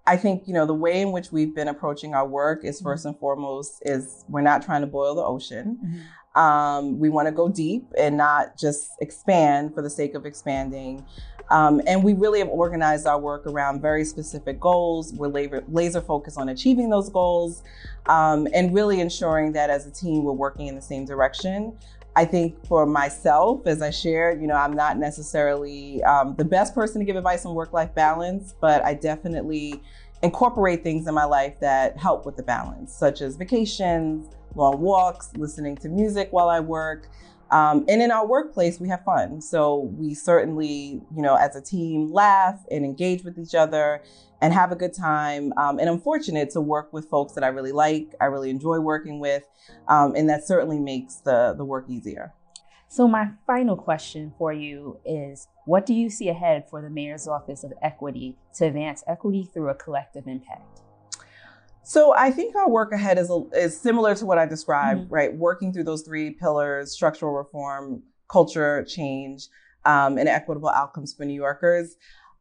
I 0.07 0.17
think 0.17 0.47
you 0.47 0.55
know 0.55 0.67
the 0.67 0.75
way 0.75 1.01
in 1.01 1.13
which 1.13 1.33
we've 1.33 1.55
been 1.55 1.69
approaching 1.69 2.15
our 2.15 2.27
work 2.27 2.65
is 2.65 2.81
1st 2.81 2.85
mm-hmm. 2.85 3.09
and 3.09 3.19
foremost 3.19 3.83
is 3.85 4.25
we're 4.29 4.41
not 4.41 4.63
trying 4.63 4.83
to 4.83 4.87
boil 4.87 5.15
the 5.15 5.23
ocean. 5.23 5.79
Mm-hmm. 5.85 6.41
Um, 6.41 6.99
we 6.99 7.09
want 7.09 7.27
to 7.27 7.33
go 7.33 7.49
deep 7.49 7.87
and 7.97 8.17
not 8.17 8.59
just 8.59 8.91
expand 9.01 9.75
for 9.75 9.81
the 9.81 9.89
sake 9.89 10.15
of 10.15 10.27
expanding. 10.27 11.05
Um, 11.49 11.81
and 11.87 12.03
we 12.03 12.13
really 12.13 12.41
have 12.41 12.49
organized 12.49 13.07
our 13.07 13.19
work 13.19 13.47
around 13.47 13.81
very 13.81 14.05
specific 14.05 14.61
goals. 14.61 15.13
We're 15.15 15.29
laser, 15.29 15.65
laser 15.69 16.01
focused 16.01 16.39
on 16.39 16.49
achieving 16.49 16.91
those 16.91 17.09
goals 17.09 17.63
um, 18.07 18.49
and 18.53 18.75
really 18.75 19.01
ensuring 19.01 19.53
that 19.53 19.71
as 19.71 19.87
a 19.87 19.91
team, 19.91 20.25
we're 20.25 20.33
working 20.33 20.67
in 20.67 20.75
the 20.75 20.83
same 20.83 21.05
direction. 21.05 21.79
I 22.17 22.25
think 22.25 22.67
for 22.67 22.87
myself, 22.87 23.67
as 23.67 23.83
I 23.83 23.91
shared, 23.91 24.41
you 24.41 24.47
know, 24.47 24.55
I'm 24.55 24.73
not 24.73 24.97
necessarily 24.97 26.03
um, 26.05 26.35
the 26.37 26.47
best 26.47 26.75
person 26.75 26.99
to 26.99 27.05
give 27.05 27.15
advice 27.15 27.45
on 27.45 27.55
work 27.55 27.75
life 27.75 27.95
balance, 27.95 28.55
but 28.59 28.83
I 28.83 28.95
definitely 28.95 29.83
incorporate 30.23 30.83
things 30.83 31.07
in 31.07 31.15
my 31.15 31.27
life 31.27 31.61
that 31.61 31.99
help 31.99 32.25
with 32.25 32.37
the 32.37 32.43
balance, 32.43 32.95
such 32.95 33.21
as 33.21 33.37
vacations, 33.37 34.31
long 34.55 34.81
walks, 34.81 35.31
listening 35.37 35.77
to 35.77 35.91
music 35.91 36.29
while 36.31 36.49
I 36.49 36.59
work. 36.59 37.11
Um, 37.51 37.85
and 37.87 38.01
in 38.01 38.11
our 38.11 38.27
workplace, 38.27 38.81
we 38.81 38.89
have 38.89 39.05
fun. 39.05 39.43
So 39.43 39.93
we 39.97 40.15
certainly, 40.15 41.03
you 41.15 41.23
know, 41.23 41.35
as 41.35 41.55
a 41.55 41.61
team, 41.61 42.11
laugh 42.11 42.59
and 42.71 42.83
engage 42.83 43.25
with 43.25 43.39
each 43.39 43.55
other 43.55 44.03
and 44.41 44.53
have 44.53 44.73
a 44.73 44.77
good 44.77 44.95
time. 44.95 45.53
Um, 45.57 45.79
and 45.79 45.89
I'm 45.89 46.01
fortunate 46.01 46.51
to 46.51 46.61
work 46.61 46.93
with 46.93 47.09
folks 47.09 47.33
that 47.35 47.45
I 47.45 47.49
really 47.49 47.73
like, 47.73 48.15
I 48.21 48.27
really 48.27 48.51
enjoy 48.51 48.81
working 48.81 49.21
with, 49.21 49.45
um, 49.89 50.15
and 50.15 50.29
that 50.29 50.47
certainly 50.47 50.79
makes 50.79 51.17
the 51.17 51.55
the 51.57 51.65
work 51.65 51.87
easier. 51.89 52.33
So 52.89 53.09
my 53.09 53.31
final 53.47 53.77
question 53.77 54.33
for 54.39 54.53
you 54.53 54.99
is: 55.05 55.49
What 55.65 55.87
do 55.87 55.95
you 55.95 56.11
see 56.11 56.29
ahead 56.29 56.69
for 56.69 56.83
the 56.83 56.91
Mayor's 56.91 57.27
Office 57.27 57.65
of 57.65 57.73
Equity 57.83 58.37
to 58.57 58.67
advance 58.67 59.03
equity 59.07 59.49
through 59.53 59.71
a 59.71 59.75
collective 59.75 60.27
impact? 60.27 60.81
So 61.83 62.13
I 62.17 62.33
think 62.33 62.57
our 62.57 62.69
work 62.69 62.93
ahead 62.93 63.17
is, 63.17 63.31
is 63.55 63.81
similar 63.81 64.17
to 64.17 64.27
what 64.27 64.39
I 64.39 64.47
described, 64.47 65.03
mm-hmm. 65.03 65.15
right? 65.15 65.33
Working 65.33 65.73
through 65.73 65.85
those 65.85 66.03
three 66.03 66.31
pillars, 66.33 66.91
structural 66.91 67.33
reform, 67.33 68.03
culture 68.29 68.85
change, 68.89 69.47
um, 69.85 70.19
and 70.19 70.29
equitable 70.29 70.69
outcomes 70.69 71.15
for 71.15 71.25
New 71.25 71.35
Yorkers. 71.35 71.95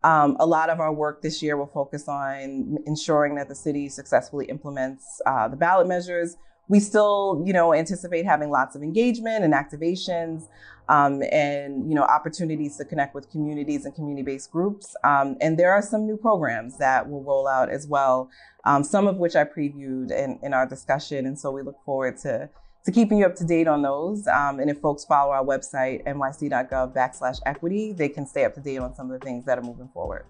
Um, 0.05 0.37
a 0.39 0.45
lot 0.45 0.69
of 0.69 0.79
our 0.79 0.93
work 0.93 1.23
this 1.23 1.41
year 1.41 1.57
will 1.57 1.65
focus 1.73 2.07
on 2.07 2.77
ensuring 2.85 3.33
that 3.35 3.49
the 3.49 3.55
city 3.55 3.89
successfully 3.89 4.45
implements 4.45 5.19
uh, 5.25 5.47
the 5.47 5.55
ballot 5.55 5.87
measures. 5.87 6.37
We 6.67 6.79
still, 6.79 7.41
you 7.43 7.53
know, 7.53 7.73
anticipate 7.73 8.23
having 8.23 8.51
lots 8.51 8.75
of 8.75 8.83
engagement 8.83 9.43
and 9.43 9.51
activations 9.51 10.43
um, 10.89 11.23
and 11.31 11.89
you 11.89 11.95
know 11.95 12.03
opportunities 12.03 12.77
to 12.77 12.85
connect 12.85 13.15
with 13.15 13.31
communities 13.31 13.85
and 13.85 13.95
community-based 13.95 14.51
groups. 14.51 14.95
Um, 15.03 15.37
and 15.41 15.57
there 15.57 15.71
are 15.71 15.81
some 15.81 16.05
new 16.05 16.17
programs 16.17 16.77
that 16.77 17.09
will 17.09 17.23
roll 17.23 17.47
out 17.47 17.71
as 17.71 17.87
well, 17.87 18.29
um, 18.63 18.83
some 18.83 19.07
of 19.07 19.17
which 19.17 19.35
I 19.35 19.43
previewed 19.43 20.11
in, 20.11 20.39
in 20.43 20.53
our 20.53 20.67
discussion. 20.67 21.25
And 21.25 21.39
so 21.39 21.49
we 21.51 21.63
look 21.63 21.83
forward 21.83 22.17
to 22.19 22.47
to 22.85 22.91
keeping 22.91 23.17
you 23.17 23.25
up 23.25 23.35
to 23.35 23.43
date 23.43 23.67
on 23.67 23.81
those. 23.81 24.27
Um, 24.27 24.59
and 24.59 24.69
if 24.69 24.79
folks 24.79 25.03
follow 25.03 25.31
our 25.31 25.43
website 25.43 26.05
nyc.gov 26.05 26.93
backslash 26.93 27.39
equity, 27.45 27.93
they 27.93 28.09
can 28.09 28.25
stay 28.25 28.45
up 28.45 28.53
to 28.53 28.61
date 28.61 28.77
on 28.77 28.95
some 28.95 29.11
of 29.11 29.19
the 29.19 29.25
things 29.25 29.45
that 29.45 29.57
are 29.57 29.63
moving 29.63 29.89
forward. 29.89 30.25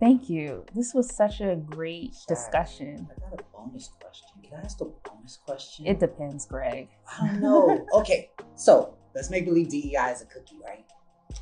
Thank 0.00 0.28
you. 0.28 0.66
This 0.74 0.94
was 0.94 1.14
such 1.14 1.40
a 1.40 1.54
great 1.54 2.16
discussion. 2.26 3.08
I 3.08 3.30
got 3.30 3.40
a 3.40 3.44
bonus 3.56 3.90
question. 4.00 4.28
Can 4.42 4.58
I 4.58 4.62
ask 4.62 4.80
a 4.80 4.86
bonus 4.86 5.38
question? 5.46 5.86
It 5.86 6.00
depends, 6.00 6.44
Greg. 6.44 6.88
I 7.06 7.28
don't 7.28 7.40
know. 7.40 7.86
okay, 7.94 8.30
so 8.56 8.96
let's 9.14 9.30
make 9.30 9.44
believe 9.44 9.68
DEI 9.68 10.10
is 10.12 10.22
a 10.22 10.26
cookie, 10.26 10.58
right? 10.64 10.84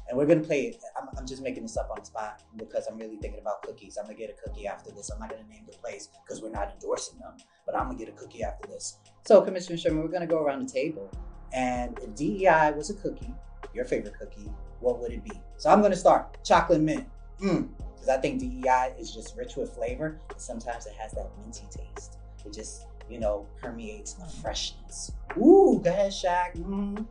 And 0.09 0.19
we're 0.19 0.27
gonna 0.27 0.41
play 0.41 0.67
it. 0.67 0.77
I'm, 1.01 1.09
I'm, 1.17 1.27
just 1.27 1.43
making 1.43 1.63
this 1.63 1.77
up 1.77 1.89
on 1.91 1.99
the 2.01 2.05
spot 2.05 2.43
because 2.57 2.87
I'm 2.87 2.99
really 2.99 3.17
thinking 3.17 3.41
about 3.41 3.63
cookies. 3.63 3.97
I'm 3.97 4.05
gonna 4.05 4.19
get 4.19 4.31
a 4.31 4.49
cookie 4.49 4.67
after 4.67 4.91
this. 4.91 5.11
I'm 5.11 5.19
not 5.19 5.31
gonna 5.31 5.49
name 5.49 5.65
the 5.67 5.77
place 5.79 6.09
because 6.23 6.43
we're 6.43 6.51
not 6.51 6.71
endorsing 6.71 7.19
them, 7.19 7.37
but 7.71 7.79
I'm 7.79 7.87
gonna 7.87 7.99
get 7.99 8.09
a 8.09 8.13
cookie 8.13 8.43
after 8.43 8.69
this. 8.69 8.99
So, 9.27 9.41
Commissioner 9.43 9.77
Sherman, 9.77 10.03
we're 10.03 10.09
gonna 10.09 10.27
go 10.27 10.43
around 10.43 10.67
the 10.67 10.73
table, 10.73 11.11
and 11.53 11.99
if 12.03 12.15
DEI 12.15 12.73
was 12.77 12.91
a 12.91 12.95
cookie, 12.95 13.35
your 13.75 13.85
favorite 13.85 14.15
cookie, 14.19 14.51
what 14.81 14.99
would 14.99 15.13
it 15.13 15.23
be? 15.23 15.33
So 15.57 15.71
I'm 15.71 15.83
gonna 15.83 15.97
start 15.97 16.43
chocolate 16.45 16.81
mint. 16.81 17.07
Mm, 17.41 17.69
because 17.95 18.09
I 18.09 18.17
think 18.19 18.41
DEI 18.41 18.95
is 18.99 19.15
just 19.15 19.37
rich 19.37 19.57
with 19.57 19.75
flavor, 19.75 20.19
and 20.31 20.41
sometimes 20.41 20.87
it 20.87 20.95
has 20.95 21.13
that 21.13 21.31
minty 21.43 21.67
taste. 21.71 22.19
It 22.45 22.53
just, 22.53 22.87
you 23.09 23.21
know, 23.21 23.47
permeates 23.61 24.15
the 24.15 24.27
freshness. 24.27 25.13
Ooh, 25.37 25.81
go 25.83 25.91
ahead, 25.91 26.13
Shaq. 26.13 26.57
Mm-hmm. 26.57 27.03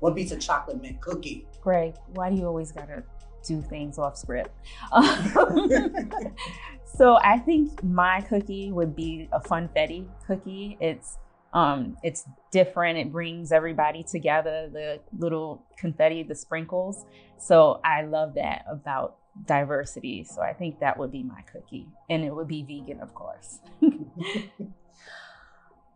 What 0.00 0.14
beats 0.14 0.32
a 0.32 0.36
chocolate 0.36 0.80
mint 0.80 1.00
cookie? 1.00 1.46
Greg, 1.60 1.94
why 2.14 2.30
do 2.30 2.36
you 2.36 2.46
always 2.46 2.72
gotta 2.72 3.02
do 3.44 3.62
things 3.62 3.98
off 3.98 4.16
script? 4.16 4.50
so 6.98 7.16
I 7.22 7.38
think 7.38 7.82
my 7.82 8.20
cookie 8.20 8.72
would 8.72 8.94
be 8.94 9.28
a 9.32 9.40
funfetti 9.40 10.06
cookie. 10.26 10.76
It's 10.80 11.16
um, 11.54 11.96
it's 12.02 12.24
different. 12.50 12.98
It 12.98 13.10
brings 13.10 13.52
everybody 13.52 14.02
together. 14.02 14.68
The 14.70 15.00
little 15.16 15.64
confetti, 15.78 16.22
the 16.22 16.34
sprinkles. 16.34 17.06
So 17.38 17.80
I 17.84 18.02
love 18.02 18.34
that 18.34 18.64
about 18.70 19.16
diversity. 19.46 20.24
So 20.24 20.42
I 20.42 20.52
think 20.52 20.80
that 20.80 20.98
would 20.98 21.12
be 21.12 21.22
my 21.22 21.42
cookie, 21.52 21.86
and 22.10 22.24
it 22.24 22.34
would 22.34 22.48
be 22.48 22.62
vegan, 22.62 23.00
of 23.00 23.14
course. 23.14 23.60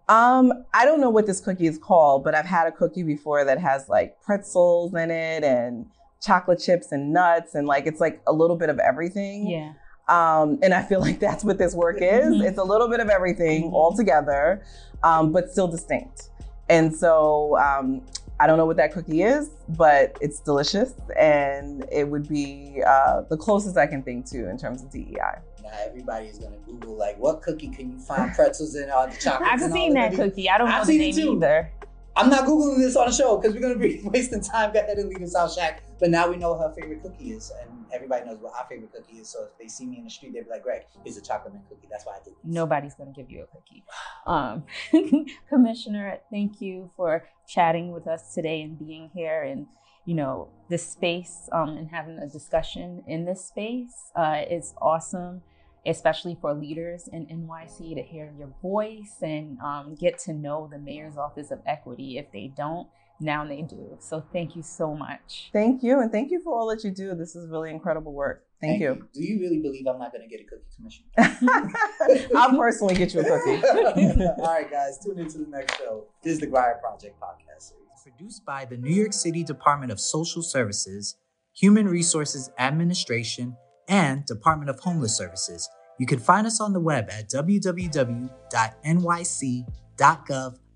Um, 0.08 0.64
I 0.74 0.84
don't 0.84 1.00
know 1.00 1.08
what 1.08 1.26
this 1.26 1.40
cookie 1.40 1.66
is 1.66 1.78
called, 1.78 2.24
but 2.24 2.34
I've 2.34 2.44
had 2.44 2.66
a 2.66 2.72
cookie 2.72 3.02
before 3.02 3.44
that 3.44 3.58
has 3.58 3.88
like 3.88 4.20
pretzels 4.20 4.94
in 4.94 5.10
it 5.10 5.44
and 5.44 5.86
chocolate 6.20 6.60
chips 6.60 6.92
and 6.92 7.12
nuts 7.12 7.54
and 7.54 7.66
like 7.66 7.86
it's 7.86 8.00
like 8.00 8.20
a 8.26 8.32
little 8.32 8.56
bit 8.56 8.68
of 8.68 8.78
everything. 8.78 9.48
Yeah. 9.48 9.72
Um, 10.08 10.58
and 10.62 10.74
I 10.74 10.82
feel 10.82 11.00
like 11.00 11.20
that's 11.20 11.44
what 11.44 11.58
this 11.58 11.74
work 11.74 11.98
is. 12.00 12.26
Mm-hmm. 12.26 12.42
It's 12.42 12.58
a 12.58 12.64
little 12.64 12.88
bit 12.88 13.00
of 13.00 13.08
everything 13.08 13.64
mm-hmm. 13.64 13.74
all 13.74 13.96
together, 13.96 14.64
um, 15.02 15.32
but 15.32 15.50
still 15.50 15.68
distinct. 15.68 16.30
And 16.68 16.94
so 16.94 17.56
um, 17.58 18.02
I 18.40 18.46
don't 18.46 18.56
know 18.56 18.66
what 18.66 18.76
that 18.78 18.92
cookie 18.92 19.22
is, 19.22 19.50
but 19.68 20.16
it's 20.20 20.40
delicious, 20.40 20.94
and 21.16 21.86
it 21.92 22.08
would 22.08 22.28
be 22.28 22.82
uh, 22.84 23.22
the 23.28 23.36
closest 23.36 23.76
I 23.76 23.86
can 23.86 24.02
think 24.02 24.26
to 24.30 24.48
in 24.48 24.58
terms 24.58 24.82
of 24.82 24.90
DEI. 24.90 25.16
Now 25.62 25.70
everybody 25.86 26.26
is 26.26 26.38
gonna 26.38 26.56
Google 26.66 26.96
like, 26.96 27.16
what 27.18 27.42
cookie 27.42 27.68
can 27.68 27.92
you 27.92 27.98
find 28.00 28.32
pretzels 28.34 28.74
in 28.74 28.90
all 28.90 29.06
the 29.06 29.16
chocolate? 29.16 29.48
I've 29.48 29.60
seen 29.60 29.94
that 29.94 30.14
cookie. 30.14 30.50
I 30.50 30.58
don't 30.58 30.68
know 30.68 30.74
I've 30.74 30.86
the 30.86 30.98
name 30.98 31.36
either. 31.36 31.70
I'm 32.14 32.28
not 32.28 32.46
googling 32.46 32.78
this 32.78 32.96
on 32.96 33.06
the 33.06 33.12
show 33.12 33.36
because 33.38 33.54
we're 33.54 33.60
gonna 33.60 33.76
be 33.76 34.00
wasting 34.04 34.40
time. 34.40 34.72
Go 34.72 34.80
ahead 34.80 34.98
and 34.98 35.08
leave 35.08 35.22
us 35.22 35.34
out, 35.34 35.50
Shaq. 35.50 35.78
But 35.98 36.10
now 36.10 36.28
we 36.28 36.36
know 36.36 36.56
her 36.58 36.72
favorite 36.78 37.02
cookie 37.02 37.32
is, 37.32 37.52
and 37.62 37.84
everybody 37.92 38.26
knows 38.26 38.38
what 38.38 38.52
our 38.54 38.66
favorite 38.68 38.92
cookie 38.92 39.18
is. 39.18 39.28
So 39.28 39.44
if 39.44 39.58
they 39.58 39.68
see 39.68 39.86
me 39.86 39.98
in 39.98 40.04
the 40.04 40.10
street, 40.10 40.32
they'll 40.34 40.44
be 40.44 40.50
like, 40.50 40.62
"Greg, 40.62 40.82
here's 41.04 41.16
a 41.16 41.22
chocolate 41.22 41.54
mint 41.54 41.68
cookie." 41.68 41.88
That's 41.90 42.04
why 42.04 42.14
I 42.14 42.24
did. 42.24 42.34
This. 42.34 42.44
Nobody's 42.44 42.94
gonna 42.94 43.12
give 43.12 43.30
you 43.30 43.44
a 43.44 43.46
cookie. 43.46 43.84
Um, 44.26 44.64
Commissioner, 45.48 46.18
thank 46.30 46.60
you 46.60 46.90
for 46.96 47.28
chatting 47.48 47.92
with 47.92 48.06
us 48.06 48.34
today 48.34 48.62
and 48.62 48.78
being 48.78 49.10
here 49.14 49.42
and 49.42 49.66
you 50.04 50.14
know, 50.14 50.48
this 50.68 50.86
space 50.86 51.48
um, 51.52 51.76
and 51.76 51.88
having 51.88 52.18
a 52.18 52.26
discussion 52.26 53.04
in 53.06 53.24
this 53.24 53.44
space 53.44 54.10
uh, 54.16 54.42
is 54.50 54.74
awesome, 54.80 55.42
especially 55.86 56.36
for 56.40 56.54
leaders 56.54 57.08
in 57.12 57.26
NYC 57.26 57.94
to 57.96 58.02
hear 58.02 58.32
your 58.38 58.52
voice 58.62 59.16
and 59.20 59.58
um, 59.60 59.94
get 59.94 60.18
to 60.20 60.32
know 60.32 60.68
the 60.70 60.78
mayor's 60.78 61.16
office 61.16 61.50
of 61.50 61.60
equity. 61.66 62.18
If 62.18 62.30
they 62.32 62.52
don't, 62.56 62.88
now 63.20 63.46
they 63.46 63.62
do. 63.62 63.96
So 64.00 64.24
thank 64.32 64.56
you 64.56 64.62
so 64.62 64.94
much. 64.94 65.50
Thank 65.52 65.82
you. 65.82 66.00
And 66.00 66.10
thank 66.10 66.30
you 66.30 66.40
for 66.42 66.58
all 66.58 66.68
that 66.68 66.84
you 66.84 66.90
do. 66.90 67.14
This 67.14 67.34
is 67.34 67.48
really 67.48 67.70
incredible 67.70 68.12
work. 68.12 68.44
Thank, 68.60 68.80
Thank 68.80 68.82
you. 68.82 69.08
you. 69.12 69.26
Do 69.26 69.32
you 69.32 69.40
really 69.40 69.58
believe 69.58 69.86
I'm 69.88 69.98
not 69.98 70.12
going 70.12 70.22
to 70.22 70.28
get 70.28 70.40
a 70.40 70.44
cookie 70.44 70.70
commission? 70.76 72.30
I'll 72.36 72.56
personally 72.56 72.94
get 72.94 73.12
you 73.12 73.20
a 73.20 73.24
cookie. 73.24 73.60
all 74.38 74.54
right, 74.54 74.70
guys, 74.70 75.00
tune 75.04 75.18
into 75.18 75.38
the 75.38 75.48
next 75.48 75.78
show. 75.78 76.04
This 76.22 76.34
is 76.34 76.40
the 76.40 76.46
GRIEA 76.46 76.80
Project 76.80 77.18
podcast 77.20 77.70
series. 77.70 77.82
Produced 78.04 78.44
by 78.44 78.64
the 78.64 78.76
New 78.76 78.94
York 78.94 79.12
City 79.12 79.42
Department 79.42 79.90
of 79.90 79.98
Social 79.98 80.42
Services, 80.42 81.16
Human 81.54 81.88
Resources 81.88 82.50
Administration, 82.58 83.56
and 83.92 84.24
Department 84.24 84.70
of 84.70 84.80
Homeless 84.80 85.14
Services. 85.14 85.68
You 85.98 86.06
can 86.06 86.18
find 86.18 86.46
us 86.46 86.60
on 86.60 86.72
the 86.72 86.80
web 86.80 87.10
at 87.10 87.28
www.nyc.gov 87.28 88.28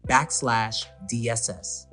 backslash 0.06 0.84
DSS. 1.10 1.86